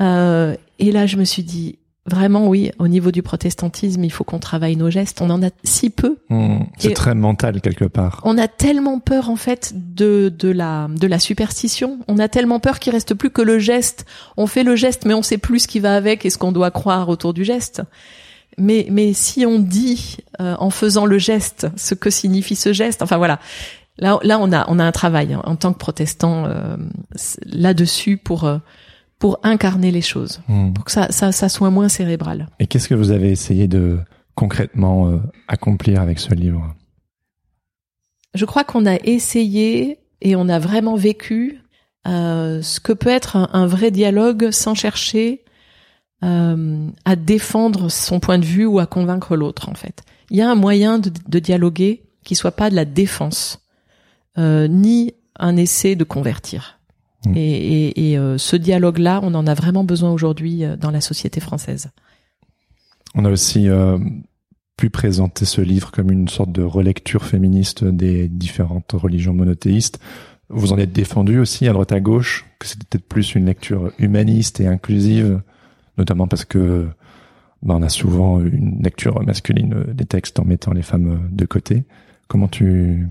[0.00, 2.70] Euh, et là, je me suis dit, Vraiment, oui.
[2.78, 5.22] Au niveau du protestantisme, il faut qu'on travaille nos gestes.
[5.22, 6.18] On en a si peu.
[6.28, 8.20] Hmm, c'est très mental quelque part.
[8.24, 12.00] On a tellement peur en fait de de la de la superstition.
[12.06, 14.04] On a tellement peur qu'il reste plus que le geste.
[14.36, 16.52] On fait le geste, mais on sait plus ce qui va avec et ce qu'on
[16.52, 17.82] doit croire autour du geste.
[18.58, 23.00] Mais mais si on dit euh, en faisant le geste ce que signifie ce geste,
[23.00, 23.40] enfin voilà.
[23.96, 26.76] Là là on a on a un travail hein, en tant que protestant euh,
[27.46, 28.58] là-dessus pour euh,
[29.24, 30.74] pour incarner les choses, hmm.
[30.74, 32.46] pour que ça, ça, ça, soit moins cérébral.
[32.60, 33.98] Et qu'est-ce que vous avez essayé de
[34.34, 35.16] concrètement euh,
[35.48, 36.74] accomplir avec ce livre?
[38.34, 41.62] Je crois qu'on a essayé et on a vraiment vécu
[42.06, 45.42] euh, ce que peut être un, vrai dialogue sans chercher
[46.22, 50.02] euh, à défendre son point de vue ou à convaincre l'autre en fait.
[50.28, 53.66] Il y a un moyen de, de dialoguer qui soit pas de la défense,
[54.36, 56.78] ni un essai de convertir.
[57.26, 57.32] Mm.
[57.36, 61.90] Et, euh, ce dialogue-là, on en a vraiment besoin aujourd'hui euh, dans la société française.
[63.14, 63.98] On a aussi euh,
[64.76, 70.00] pu présenter ce livre comme une sorte de relecture féministe des différentes religions monothéistes.
[70.48, 73.92] Vous en êtes défendu aussi à droite à gauche, que c'était peut-être plus une lecture
[73.98, 75.40] humaniste et inclusive,
[75.96, 76.86] notamment parce que
[77.62, 81.84] bah, on a souvent une lecture masculine des textes en mettant les femmes de côté.
[82.28, 83.08] Comment tu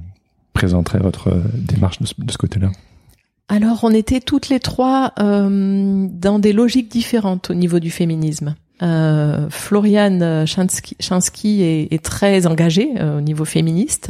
[0.53, 2.69] présenterais votre démarche de ce côté-là?
[3.49, 8.55] Alors, on était toutes les trois euh, dans des logiques différentes au niveau du féminisme.
[8.81, 14.09] Euh, Floriane Chansky, est, très engagée euh, au niveau féministe.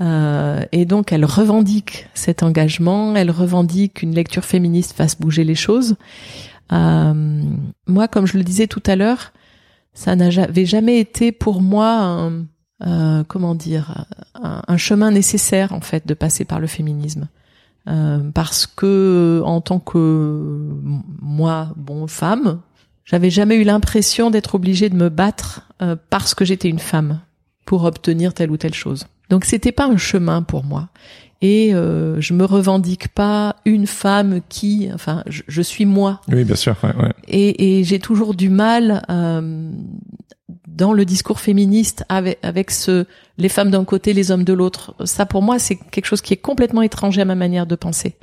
[0.00, 5.54] Euh, et donc, elle revendique cet engagement, elle revendique qu'une lecture féministe fasse bouger les
[5.54, 5.96] choses.
[6.70, 9.32] moi, comme je le disais tout à l'heure,
[9.92, 12.28] ça n'avait jamais été pour moi
[12.80, 14.06] un, comment dire,
[14.42, 17.28] un chemin nécessaire en fait de passer par le féminisme.
[17.86, 20.58] Euh, parce que en tant que
[21.20, 22.60] moi, bon femme,
[23.04, 27.20] j'avais jamais eu l'impression d'être obligée de me battre euh, parce que j'étais une femme
[27.66, 29.04] pour obtenir telle ou telle chose.
[29.28, 30.88] Donc c'était pas un chemin pour moi.
[31.42, 36.22] Et euh, je me revendique pas une femme qui, enfin, je, je suis moi.
[36.28, 36.74] Oui, bien sûr.
[36.82, 37.12] Ouais, ouais.
[37.28, 39.70] Et, et j'ai toujours du mal euh,
[40.74, 43.06] dans le discours féministe avec, avec ce
[43.38, 44.94] les femmes d'un côté, les hommes de l'autre.
[45.04, 48.16] Ça pour moi c'est quelque chose qui est complètement étranger à ma manière de penser.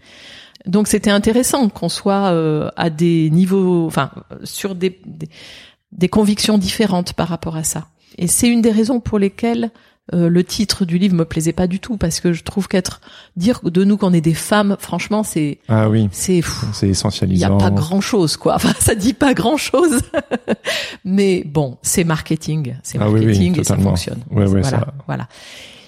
[0.66, 4.12] Donc c'était intéressant qu'on soit euh, à des niveaux, enfin
[4.43, 5.30] sur des, des,
[5.91, 7.88] des convictions différentes par rapport à ça.
[8.18, 9.72] Et c'est une des raisons pour lesquelles
[10.14, 13.01] euh, le titre du livre me plaisait pas du tout parce que je trouve qu'être
[13.36, 16.41] dire de nous qu'on est des femmes, franchement, c'est ah oui, c'est
[16.74, 17.47] c'est essentialisant.
[17.47, 18.55] Il y a pas grand chose quoi.
[18.62, 20.01] Enfin, ça dit pas grand chose.
[21.05, 24.20] Mais bon, c'est marketing, c'est ah marketing et ça fonctionne.
[24.30, 24.93] voilà, ça...
[25.07, 25.28] voilà.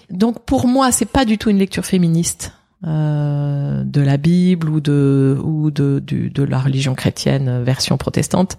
[0.09, 2.53] Donc pour moi, c'est pas du tout une lecture féministe.
[2.85, 7.97] Euh, de la Bible ou de ou de de, de la religion chrétienne euh, version
[7.97, 8.57] protestante,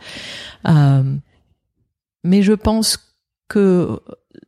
[0.66, 1.02] euh,
[2.22, 3.14] mais je pense
[3.48, 4.00] que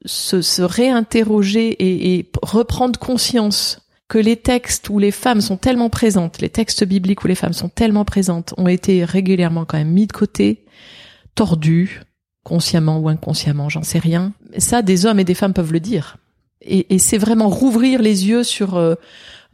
[0.04, 5.90] se, se réinterroger et, et, reprendre conscience que les textes où les femmes sont tellement
[5.90, 9.90] présentes, les textes bibliques où les femmes sont tellement présentes, ont été régulièrement quand même
[9.90, 10.64] mis de côté,
[11.34, 12.02] tordus,
[12.44, 14.32] consciemment ou inconsciemment, j'en sais rien.
[14.58, 16.18] Ça, des hommes et des femmes peuvent le dire.
[16.62, 18.94] Et, et c'est vraiment rouvrir les yeux sur euh,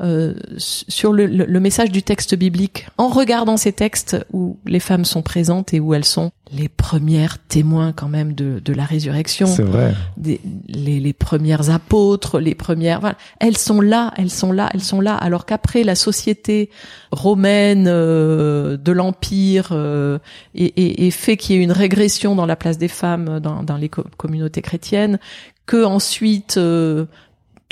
[0.01, 5.05] euh, sur le, le, message du texte biblique en regardant ces textes où les femmes
[5.05, 9.47] sont présentes et où elles sont les premières témoins quand même de, de la résurrection.
[9.47, 9.95] C'est vrai.
[10.17, 13.01] Des, les, les, premières apôtres, les premières.
[13.01, 13.17] Voilà.
[13.39, 15.15] Elles sont là, elles sont là, elles sont là.
[15.15, 16.69] Alors qu'après la société
[17.11, 20.19] romaine euh, de l'empire euh,
[20.55, 23.77] et, et, fait qu'il y ait une régression dans la place des femmes dans, dans
[23.77, 25.19] les communautés chrétiennes,
[25.67, 27.07] que ensuite euh,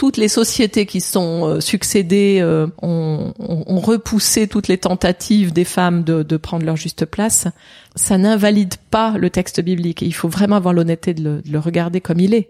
[0.00, 5.66] toutes les sociétés qui sont euh, succédées euh, ont, ont, repoussé toutes les tentatives des
[5.66, 7.48] femmes de, de prendre leur juste place,
[7.96, 10.02] ça n'invalide pas le texte biblique.
[10.02, 12.48] Et il faut vraiment avoir l'honnêteté de, le, regarder comme il est.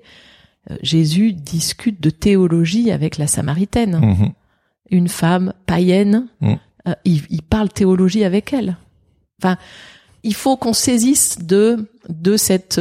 [0.70, 4.32] Euh, Jésus discute de théologie avec la Samaritaine, mm-hmm.
[4.92, 6.28] une femme païenne.
[6.40, 6.54] Mm.
[7.04, 8.76] il, il, parle théologie avec elle.
[9.42, 9.58] Enfin,
[10.22, 12.80] il faut qu'on saisisse de de cette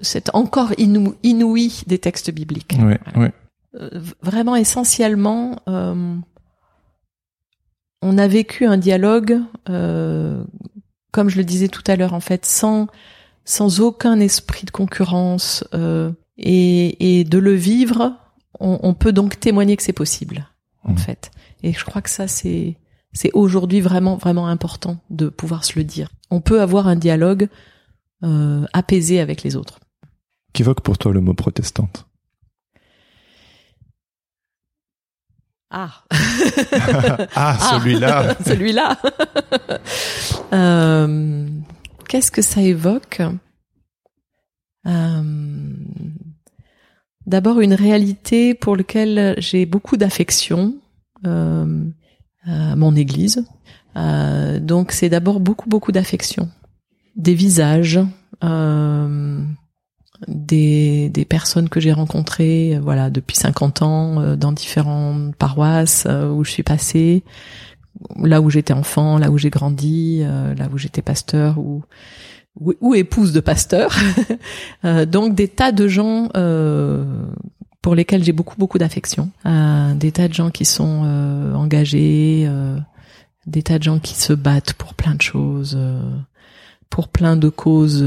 [0.00, 2.76] cette encore inouïe des textes bibliques.
[2.78, 3.26] Oui, oui.
[4.22, 6.16] Vraiment essentiellement, euh,
[8.02, 10.44] on a vécu un dialogue, euh,
[11.10, 12.86] comme je le disais tout à l'heure, en fait, sans
[13.46, 18.16] sans aucun esprit de concurrence euh, et, et, de le vivre,
[18.58, 20.48] on, on, peut donc témoigner que c'est possible,
[20.82, 20.98] en mmh.
[20.98, 21.30] fait.
[21.62, 22.78] Et je crois que ça, c'est
[23.12, 26.10] c'est aujourd'hui vraiment vraiment important de pouvoir se le dire.
[26.30, 27.48] On peut avoir un dialogue
[28.24, 29.80] euh, apaisé avec les autres.
[30.52, 32.06] Qu'évoque pour toi le mot protestante?
[35.76, 36.04] Ah.
[37.34, 38.36] ah, celui-là.
[38.46, 38.96] celui-là.
[40.52, 41.48] euh,
[42.08, 43.20] Qu'est-ce que ça évoque?
[44.86, 45.22] Euh,
[47.26, 50.74] D'abord une réalité pour laquelle j'ai beaucoup d'affection,
[51.26, 51.66] euh,
[52.46, 53.44] mon Église.
[53.96, 56.50] Donc c'est d'abord beaucoup beaucoup d'affection,
[57.16, 57.98] des visages.
[58.44, 59.42] Euh,
[60.28, 66.04] des, des personnes que j'ai rencontrées euh, voilà depuis 50 ans euh, dans différentes paroisses
[66.08, 67.24] euh, où je suis passée
[68.16, 71.84] là où j'étais enfant là où j'ai grandi là où j'étais pasteur ou
[72.60, 73.96] ou, épouse de pasteur.
[75.06, 76.28] Donc des tas de gens
[77.82, 81.04] pour lesquels j'ai beaucoup beaucoup d'affection des tas de gens qui sont
[81.54, 82.50] engagés
[83.46, 85.78] des tas de gens qui se battent pour plein de choses
[86.90, 88.04] pour plein de causes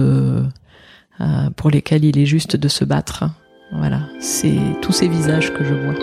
[1.21, 3.25] euh, pour lesquels il est juste de se battre.
[3.71, 5.95] Voilà, c'est tous ces visages que je vois.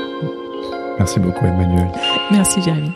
[0.99, 1.89] Merci beaucoup Emmanuel.
[2.31, 2.91] Merci Jérémy.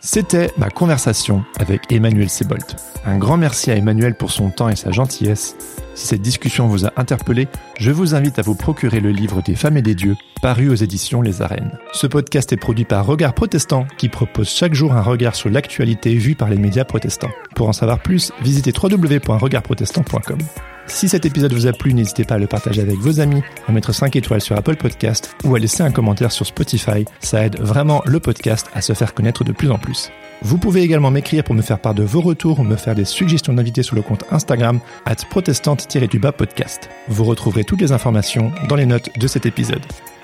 [0.00, 2.76] C'était ma conversation avec Emmanuel Sebolt.
[3.06, 5.56] Un grand merci à Emmanuel pour son temps et sa gentillesse.
[5.94, 9.54] Si cette discussion vous a interpellé, je vous invite à vous procurer le livre des
[9.54, 11.78] femmes et des dieux, paru aux éditions Les Arènes.
[11.92, 16.14] Ce podcast est produit par Regard Protestant, qui propose chaque jour un regard sur l'actualité
[16.14, 17.30] vue par les médias protestants.
[17.54, 20.38] Pour en savoir plus, visitez www.regardprotestant.com.
[20.86, 23.72] Si cet épisode vous a plu, n'hésitez pas à le partager avec vos amis, à
[23.72, 27.04] mettre 5 étoiles sur Apple Podcast ou à laisser un commentaire sur Spotify.
[27.20, 30.10] Ça aide vraiment le podcast à se faire connaître de plus en plus.
[30.44, 33.04] Vous pouvez également m'écrire pour me faire part de vos retours ou me faire des
[33.04, 36.90] suggestions d'invités sur le compte Instagram at protestante-du-bas podcast.
[37.08, 39.82] Vous retrouverez toutes les informations dans les notes de cet épisode.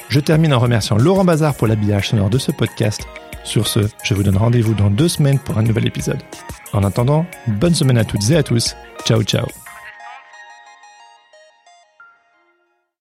[0.08, 3.06] Je termine en remerciant Laurent Bazar pour l'habillage sonore de ce podcast.
[3.44, 6.22] Sur ce, je vous donne rendez-vous dans deux semaines pour un nouvel épisode.
[6.72, 8.74] En attendant, bonne semaine à toutes et à tous.
[9.04, 9.67] Ciao ciao